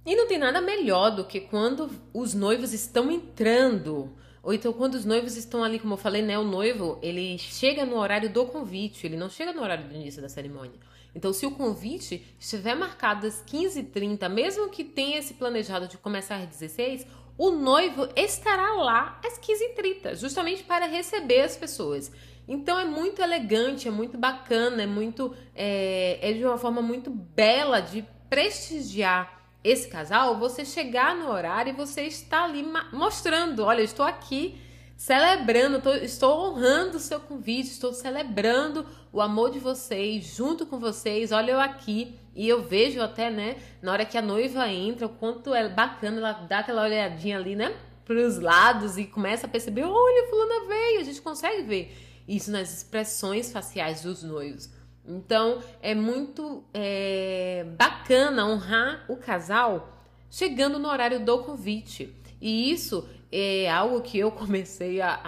E 0.04 0.16
não 0.16 0.26
tem 0.26 0.38
nada 0.38 0.60
melhor 0.60 1.10
do 1.10 1.24
que 1.24 1.40
quando 1.40 1.90
os 2.12 2.34
noivos 2.34 2.72
estão 2.72 3.10
entrando, 3.10 4.12
ou 4.42 4.52
então 4.52 4.72
quando 4.72 4.94
os 4.94 5.04
noivos 5.04 5.36
estão 5.36 5.62
ali, 5.62 5.78
como 5.78 5.94
eu 5.94 5.98
falei, 5.98 6.22
né? 6.22 6.36
O 6.38 6.42
noivo, 6.44 6.98
ele 7.00 7.38
chega 7.38 7.86
no 7.86 7.96
horário 7.96 8.28
do 8.28 8.44
convite, 8.46 9.06
ele 9.06 9.16
não 9.16 9.30
chega 9.30 9.52
no 9.52 9.62
horário 9.62 9.86
do 9.86 9.94
início 9.94 10.20
da 10.20 10.28
cerimônia. 10.28 10.78
Então, 11.14 11.32
se 11.32 11.44
o 11.44 11.50
convite 11.50 12.26
estiver 12.40 12.74
marcado 12.74 13.26
às 13.26 13.44
15h30, 13.44 14.28
mesmo 14.30 14.70
que 14.70 14.82
tenha 14.82 15.18
esse 15.18 15.34
planejado 15.34 15.86
de 15.86 15.98
começar 15.98 16.36
às 16.36 16.46
16 16.46 17.06
o 17.38 17.50
noivo 17.50 18.08
estará 18.14 18.74
lá 18.74 19.20
às 19.24 19.38
15h30, 19.38 20.16
justamente 20.16 20.62
para 20.62 20.86
receber 20.86 21.40
as 21.40 21.56
pessoas. 21.56 22.12
Então 22.46 22.78
é 22.78 22.84
muito 22.84 23.22
elegante, 23.22 23.88
é 23.88 23.90
muito 23.90 24.18
bacana, 24.18 24.82
é 24.82 24.86
muito. 24.86 25.34
É, 25.54 26.18
é 26.20 26.32
de 26.32 26.44
uma 26.44 26.58
forma 26.58 26.82
muito 26.82 27.10
bela 27.10 27.80
de 27.80 28.04
prestigiar 28.28 29.42
esse 29.62 29.88
casal. 29.88 30.38
Você 30.38 30.64
chegar 30.64 31.14
no 31.14 31.30
horário 31.30 31.70
e 31.70 31.76
você 31.76 32.02
está 32.02 32.44
ali 32.44 32.64
mostrando: 32.92 33.64
olha, 33.64 33.82
estou 33.82 34.04
aqui 34.04 34.60
celebrando, 34.96 35.80
tô, 35.80 35.92
estou 35.94 36.50
honrando 36.50 36.96
o 36.96 37.00
seu 37.00 37.18
convite, 37.18 37.70
estou 37.70 37.92
celebrando 37.92 38.86
o 39.12 39.20
amor 39.20 39.50
de 39.50 39.58
vocês, 39.58 40.24
junto 40.36 40.66
com 40.66 40.78
vocês. 40.78 41.32
Olha 41.32 41.52
eu 41.52 41.60
aqui. 41.60 42.18
E 42.34 42.48
eu 42.48 42.62
vejo 42.62 43.02
até, 43.02 43.30
né, 43.30 43.56
na 43.82 43.92
hora 43.92 44.06
que 44.06 44.16
a 44.16 44.22
noiva 44.22 44.66
entra, 44.66 45.06
o 45.06 45.10
quanto 45.10 45.54
é 45.54 45.68
bacana 45.68 46.16
ela 46.16 46.32
dá 46.32 46.60
aquela 46.60 46.82
olhadinha 46.82 47.36
ali, 47.36 47.54
né, 47.54 47.76
para 48.06 48.16
os 48.16 48.38
lados 48.38 48.96
e 48.96 49.04
começa 49.04 49.46
a 49.46 49.50
perceber: 49.50 49.84
olha, 49.84 50.28
fulana 50.30 50.66
veio. 50.66 51.00
A 51.00 51.04
gente 51.04 51.20
consegue 51.20 51.62
ver 51.62 52.11
isso 52.26 52.50
nas 52.50 52.72
expressões 52.72 53.52
faciais 53.52 54.02
dos 54.02 54.22
noivos. 54.22 54.70
Então 55.04 55.60
é 55.80 55.94
muito 55.94 56.64
é, 56.72 57.66
bacana 57.76 58.46
honrar 58.46 59.04
o 59.08 59.16
casal 59.16 59.88
chegando 60.30 60.78
no 60.78 60.88
horário 60.88 61.24
do 61.24 61.38
convite. 61.42 62.14
E 62.40 62.70
isso 62.70 63.08
é 63.30 63.70
algo 63.70 64.00
que 64.00 64.18
eu 64.18 64.30
comecei 64.32 65.00
a, 65.00 65.20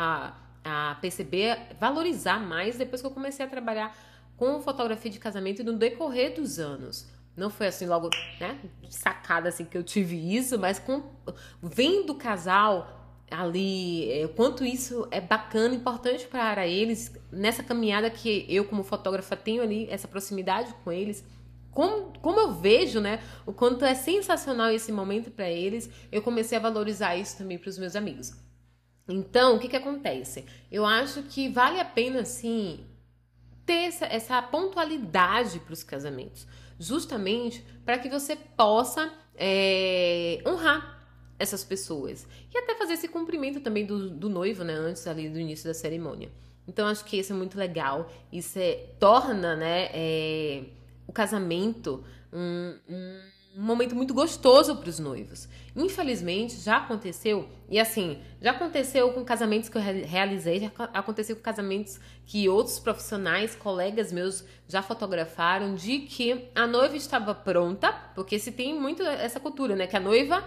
a, 0.65 0.91
a 0.91 0.95
perceber, 0.97 1.59
valorizar 1.81 2.39
mais 2.39 2.77
depois 2.77 3.01
que 3.01 3.07
eu 3.07 3.11
comecei 3.11 3.45
a 3.45 3.49
trabalhar 3.49 3.97
com 4.37 4.61
fotografia 4.61 5.11
de 5.11 5.19
casamento 5.19 5.63
no 5.63 5.75
decorrer 5.75 6.35
dos 6.35 6.59
anos. 6.59 7.07
Não 7.37 7.51
foi 7.51 7.67
assim 7.67 7.87
logo, 7.87 8.11
né, 8.41 8.59
sacada 8.89 9.49
assim 9.49 9.65
que 9.65 9.77
eu 9.77 9.83
tive 9.83 10.37
isso, 10.37 10.59
mas 10.59 10.79
com 10.79 11.03
vendo 11.61 12.11
o 12.11 12.15
casal 12.15 13.04
ali, 13.31 14.11
é, 14.11 14.29
quanto 14.29 14.65
isso 14.65 15.07
é 15.11 15.21
bacana, 15.21 15.75
importante 15.75 16.27
para 16.27 16.67
eles, 16.67 17.13
nessa 17.31 17.63
caminhada 17.63 18.11
que 18.11 18.47
eu, 18.49 18.65
como 18.65 18.83
fotógrafa, 18.83 19.37
tenho 19.37 19.63
ali, 19.63 19.87
essa 19.91 20.07
proximidade 20.09 20.75
com 20.85 20.93
eles. 20.93 21.25
Como, 21.71 22.13
como 22.21 22.39
eu 22.39 22.53
vejo, 22.53 23.01
né, 23.01 23.21
o 23.45 23.53
quanto 23.53 23.85
é 23.85 23.95
sensacional 23.95 24.71
esse 24.71 24.93
momento 24.93 25.31
para 25.31 25.51
eles, 25.51 25.91
eu 26.13 26.23
comecei 26.23 26.57
a 26.57 26.61
valorizar 26.61 27.17
isso 27.17 27.37
também 27.37 27.59
para 27.59 27.69
os 27.69 27.79
meus 27.79 27.97
amigos. 27.97 28.33
Então, 29.09 29.57
o 29.57 29.59
que 29.59 29.69
que 29.69 29.77
acontece? 29.77 30.47
Eu 30.71 30.87
acho 30.87 31.25
que 31.25 31.49
vale 31.49 31.81
a 31.81 31.85
pena, 31.85 32.21
assim, 32.21 32.87
ter 33.67 33.89
essa, 33.89 34.07
essa 34.07 34.41
pontualidade 34.41 35.59
para 35.59 35.73
os 35.73 35.83
casamentos, 35.83 36.47
justamente 36.79 37.65
para 37.85 37.99
que 37.99 38.09
você 38.09 38.37
possa 38.37 39.13
é, 39.37 40.41
honrar 40.47 40.94
essas 41.38 41.64
pessoas. 41.64 42.27
E 42.53 42.59
até 42.59 42.75
fazer 42.75 42.94
esse 42.94 43.09
cumprimento 43.09 43.61
também 43.61 43.85
do, 43.85 44.11
do 44.11 44.29
noivo, 44.29 44.64
né? 44.64 44.75
Antes 44.75 45.07
ali 45.07 45.29
do 45.29 45.38
início 45.38 45.66
da 45.66 45.75
cerimônia. 45.75 46.31
Então, 46.66 46.87
acho 46.87 47.05
que 47.05 47.18
isso 47.18 47.33
é 47.33 47.37
muito 47.37 47.59
legal. 47.59 48.11
Isso 48.33 48.59
é, 48.59 48.87
torna, 48.99 49.55
né? 49.57 49.90
É, 49.92 50.64
o 51.07 51.12
casamento 51.12 52.03
um, 52.33 52.79
um 52.88 53.35
um 53.57 53.62
momento 53.62 53.94
muito 53.94 54.12
gostoso 54.12 54.77
para 54.77 54.88
os 54.88 54.99
noivos. 54.99 55.49
Infelizmente, 55.77 56.57
já 56.57 56.79
aconteceu, 56.79 57.49
e 57.68 57.79
assim, 57.79 58.18
já 58.40 58.51
aconteceu 58.51 59.12
com 59.12 59.25
casamentos 59.25 59.68
que 59.68 59.79
eu 59.79 59.83
realizei, 59.83 60.61
já 60.61 60.73
aconteceu 60.92 61.37
com 61.37 61.42
casamentos 61.42 62.01
que 62.27 62.49
outros 62.49 62.81
profissionais, 62.81 63.55
colegas 63.55 64.12
meus 64.12 64.44
já 64.66 64.83
fotografaram, 64.83 65.75
de 65.77 66.01
que 66.01 66.49
a 66.55 66.66
noiva 66.66 66.97
estava 66.97 67.33
pronta, 67.33 67.92
porque 68.14 68.38
se 68.40 68.51
tem 68.51 68.79
muito 68.79 69.05
essa 69.05 69.38
cultura, 69.38 69.77
né, 69.77 69.87
que 69.87 69.97
a 69.97 70.01
noiva 70.01 70.42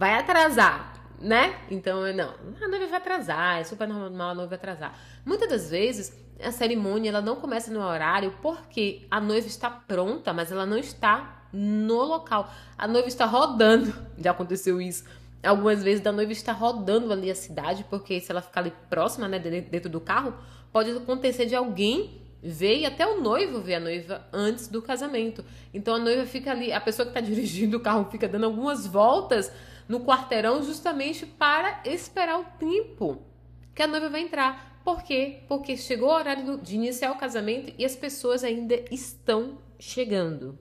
vai 0.00 0.14
atrasar, 0.14 0.94
né? 1.20 1.56
Então, 1.70 2.10
não, 2.14 2.34
a 2.58 2.68
noiva 2.68 2.86
vai 2.86 2.96
atrasar, 2.96 3.60
é 3.60 3.64
super 3.64 3.86
normal 3.86 4.30
a 4.30 4.34
noiva 4.34 4.54
atrasar. 4.54 4.98
Muitas 5.26 5.50
das 5.50 5.70
vezes, 5.70 6.18
a 6.42 6.50
cerimônia 6.50 7.10
ela 7.10 7.20
não 7.20 7.36
começa 7.36 7.70
no 7.70 7.82
horário 7.82 8.34
porque 8.40 9.06
a 9.10 9.20
noiva 9.20 9.46
está 9.46 9.68
pronta, 9.68 10.32
mas 10.32 10.50
ela 10.50 10.64
não 10.64 10.78
está 10.78 11.44
no 11.52 12.02
local. 12.02 12.50
A 12.78 12.88
noiva 12.88 13.08
está 13.08 13.26
rodando. 13.26 13.94
Já 14.16 14.30
aconteceu 14.30 14.80
isso. 14.80 15.04
Algumas 15.44 15.82
vezes 15.82 16.00
da 16.00 16.12
noiva 16.12 16.32
está 16.32 16.52
rodando 16.52 17.12
ali 17.12 17.30
a 17.30 17.34
cidade, 17.34 17.84
porque 17.90 18.20
se 18.20 18.30
ela 18.30 18.40
ficar 18.40 18.60
ali 18.60 18.72
próxima, 18.88 19.28
né, 19.28 19.38
dentro 19.38 19.90
do 19.90 20.00
carro, 20.00 20.32
pode 20.72 20.90
acontecer 20.92 21.44
de 21.44 21.54
alguém 21.54 22.22
ver 22.42 22.78
e 22.78 22.86
até 22.86 23.06
o 23.06 23.20
noivo 23.20 23.60
ver 23.60 23.74
a 23.74 23.80
noiva 23.80 24.26
antes 24.32 24.66
do 24.66 24.80
casamento. 24.80 25.44
Então 25.74 25.96
a 25.96 25.98
noiva 25.98 26.24
fica 26.24 26.50
ali, 26.50 26.72
a 26.72 26.80
pessoa 26.80 27.04
que 27.04 27.10
está 27.10 27.20
dirigindo 27.28 27.76
o 27.76 27.80
carro 27.80 28.08
fica 28.10 28.26
dando 28.26 28.44
algumas 28.44 28.86
voltas 28.86 29.52
no 29.90 30.04
quarteirão 30.04 30.62
justamente 30.62 31.26
para 31.26 31.82
esperar 31.84 32.38
o 32.38 32.44
tempo 32.60 33.26
que 33.74 33.82
a 33.82 33.88
noiva 33.88 34.08
vai 34.08 34.20
entrar. 34.20 34.80
Por 34.84 35.02
quê? 35.02 35.42
Porque 35.48 35.76
chegou 35.76 36.10
o 36.10 36.14
horário 36.14 36.58
de 36.58 36.76
iniciar 36.76 37.10
o 37.10 37.18
casamento 37.18 37.74
e 37.76 37.84
as 37.84 37.96
pessoas 37.96 38.44
ainda 38.44 38.84
estão 38.88 39.58
chegando. 39.80 40.56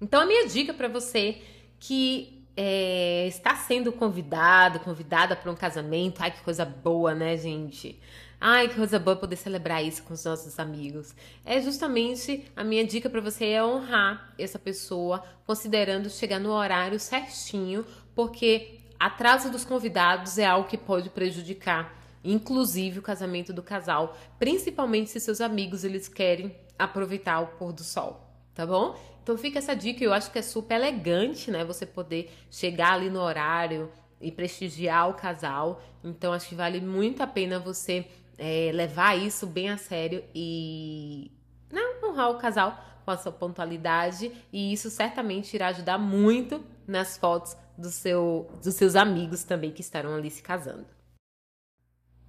Então 0.00 0.22
a 0.22 0.26
minha 0.26 0.48
dica 0.48 0.74
para 0.74 0.88
você 0.88 1.40
que 1.78 2.44
é, 2.56 3.28
está 3.28 3.54
sendo 3.54 3.92
convidado, 3.92 4.80
convidada 4.80 5.36
para 5.36 5.52
um 5.52 5.56
casamento, 5.56 6.20
ai 6.20 6.32
que 6.32 6.42
coisa 6.42 6.64
boa, 6.64 7.14
né, 7.14 7.36
gente? 7.36 8.02
Ai, 8.46 8.68
que 8.68 8.74
coisa 8.74 8.98
boa 8.98 9.16
poder 9.16 9.36
celebrar 9.36 9.82
isso 9.82 10.02
com 10.02 10.12
os 10.12 10.22
nossos 10.22 10.58
amigos. 10.58 11.14
É 11.46 11.62
justamente 11.62 12.44
a 12.54 12.62
minha 12.62 12.86
dica 12.86 13.08
para 13.08 13.22
você 13.22 13.46
é 13.46 13.64
honrar 13.64 14.34
essa 14.38 14.58
pessoa, 14.58 15.24
considerando 15.46 16.10
chegar 16.10 16.38
no 16.38 16.50
horário 16.50 17.00
certinho, 17.00 17.86
porque 18.14 18.80
atraso 19.00 19.50
dos 19.50 19.64
convidados 19.64 20.36
é 20.36 20.44
algo 20.44 20.68
que 20.68 20.76
pode 20.76 21.08
prejudicar, 21.08 21.96
inclusive 22.22 22.98
o 22.98 23.02
casamento 23.02 23.50
do 23.50 23.62
casal, 23.62 24.14
principalmente 24.38 25.08
se 25.08 25.20
seus 25.20 25.40
amigos 25.40 25.82
eles 25.82 26.06
querem 26.06 26.54
aproveitar 26.78 27.40
o 27.40 27.46
pôr 27.46 27.72
do 27.72 27.82
sol, 27.82 28.28
tá 28.54 28.66
bom? 28.66 28.94
Então 29.22 29.38
fica 29.38 29.58
essa 29.58 29.74
dica, 29.74 30.04
eu 30.04 30.12
acho 30.12 30.30
que 30.30 30.38
é 30.38 30.42
super 30.42 30.74
elegante, 30.74 31.50
né? 31.50 31.64
Você 31.64 31.86
poder 31.86 32.30
chegar 32.50 32.92
ali 32.92 33.08
no 33.08 33.20
horário 33.20 33.90
e 34.20 34.30
prestigiar 34.30 35.08
o 35.08 35.14
casal. 35.14 35.82
Então 36.04 36.32
acho 36.32 36.48
que 36.48 36.54
vale 36.54 36.80
muito 36.82 37.22
a 37.22 37.26
pena 37.26 37.58
você 37.58 38.06
é, 38.38 38.70
levar 38.72 39.16
isso 39.16 39.46
bem 39.46 39.70
a 39.70 39.76
sério 39.76 40.24
e 40.34 41.30
não 41.70 42.10
honrar 42.10 42.30
o 42.30 42.38
casal 42.38 42.78
com 43.04 43.10
a 43.10 43.16
sua 43.16 43.32
pontualidade 43.32 44.32
e 44.52 44.72
isso 44.72 44.90
certamente 44.90 45.54
irá 45.54 45.68
ajudar 45.68 45.98
muito 45.98 46.64
nas 46.86 47.16
fotos 47.16 47.56
do 47.76 47.90
seu, 47.90 48.48
dos 48.62 48.74
seus 48.74 48.96
amigos 48.96 49.44
também 49.44 49.70
que 49.70 49.80
estarão 49.80 50.14
ali 50.14 50.30
se 50.30 50.42
casando. 50.42 50.86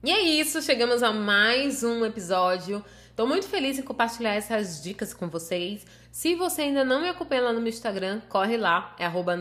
E 0.03 0.11
é 0.11 0.21
isso, 0.21 0.61
chegamos 0.61 1.01
a 1.01 1.11
mais 1.11 1.83
um 1.83 2.05
episódio. 2.05 2.83
Estou 3.09 3.25
muito 3.25 3.47
feliz 3.47 3.79
em 3.79 3.81
compartilhar 3.81 4.35
essas 4.35 4.83
dicas 4.83 5.13
com 5.13 5.29
vocês. 5.29 5.85
Se 6.11 6.35
você 6.35 6.63
ainda 6.63 6.83
não 6.83 7.01
me 7.01 7.09
acompanha 7.09 7.43
lá 7.43 7.53
no 7.53 7.59
meu 7.59 7.69
Instagram, 7.69 8.21
corre 8.29 8.57
lá, 8.57 8.95
é 8.99 9.05
arroba 9.05 9.35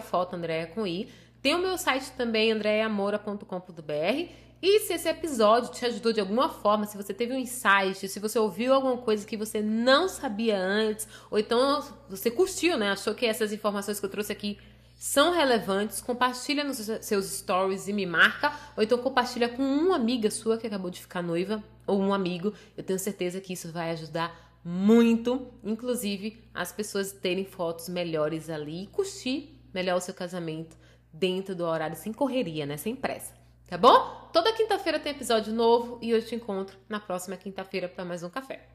Foto, 0.00 0.34
Andréia 0.34 0.66
com 0.66 0.86
I. 0.86 1.08
Tem 1.40 1.54
o 1.54 1.58
meu 1.58 1.78
site 1.78 2.10
também, 2.12 2.50
andreamoura.com.br 2.50 4.49
e 4.62 4.80
se 4.80 4.92
esse 4.92 5.08
episódio 5.08 5.72
te 5.72 5.86
ajudou 5.86 6.12
de 6.12 6.20
alguma 6.20 6.50
forma, 6.50 6.84
se 6.84 6.96
você 6.96 7.14
teve 7.14 7.32
um 7.32 7.38
insight, 7.38 8.06
se 8.06 8.20
você 8.20 8.38
ouviu 8.38 8.74
alguma 8.74 8.98
coisa 8.98 9.26
que 9.26 9.36
você 9.36 9.62
não 9.62 10.06
sabia 10.06 10.58
antes, 10.58 11.08
ou 11.30 11.38
então 11.38 11.82
você 12.08 12.30
curtiu, 12.30 12.76
né? 12.76 12.90
Achou 12.90 13.14
que 13.14 13.24
essas 13.24 13.52
informações 13.52 13.98
que 13.98 14.04
eu 14.04 14.10
trouxe 14.10 14.32
aqui 14.32 14.58
são 14.94 15.32
relevantes, 15.32 16.02
compartilha 16.02 16.62
nos 16.62 16.76
seus 16.76 17.24
stories 17.24 17.88
e 17.88 17.92
me 17.94 18.04
marca, 18.04 18.52
ou 18.76 18.82
então 18.82 18.98
compartilha 18.98 19.48
com 19.48 19.62
uma 19.62 19.96
amiga 19.96 20.30
sua 20.30 20.58
que 20.58 20.66
acabou 20.66 20.90
de 20.90 21.00
ficar 21.00 21.22
noiva, 21.22 21.64
ou 21.86 21.98
um 21.98 22.12
amigo. 22.12 22.52
Eu 22.76 22.84
tenho 22.84 22.98
certeza 22.98 23.40
que 23.40 23.54
isso 23.54 23.72
vai 23.72 23.92
ajudar 23.92 24.60
muito, 24.62 25.46
inclusive 25.64 26.44
as 26.52 26.70
pessoas 26.70 27.12
terem 27.12 27.46
fotos 27.46 27.88
melhores 27.88 28.50
ali 28.50 28.82
e 28.82 28.86
curtir 28.88 29.58
melhor 29.72 29.96
o 29.96 30.00
seu 30.02 30.12
casamento 30.12 30.76
dentro 31.10 31.54
do 31.54 31.64
horário 31.64 31.96
sem 31.96 32.12
correria, 32.12 32.66
né? 32.66 32.76
Sem 32.76 32.94
pressa. 32.94 33.39
Tá 33.70 33.78
bom? 33.78 34.28
Toda 34.32 34.52
quinta-feira 34.52 34.98
tem 34.98 35.12
episódio 35.12 35.52
novo 35.52 36.00
e 36.02 36.10
eu 36.10 36.20
te 36.20 36.34
encontro 36.34 36.76
na 36.88 36.98
próxima 36.98 37.36
quinta-feira 37.36 37.88
para 37.88 38.04
mais 38.04 38.24
um 38.24 38.28
café. 38.28 38.66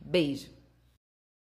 Beijo! 0.00 0.50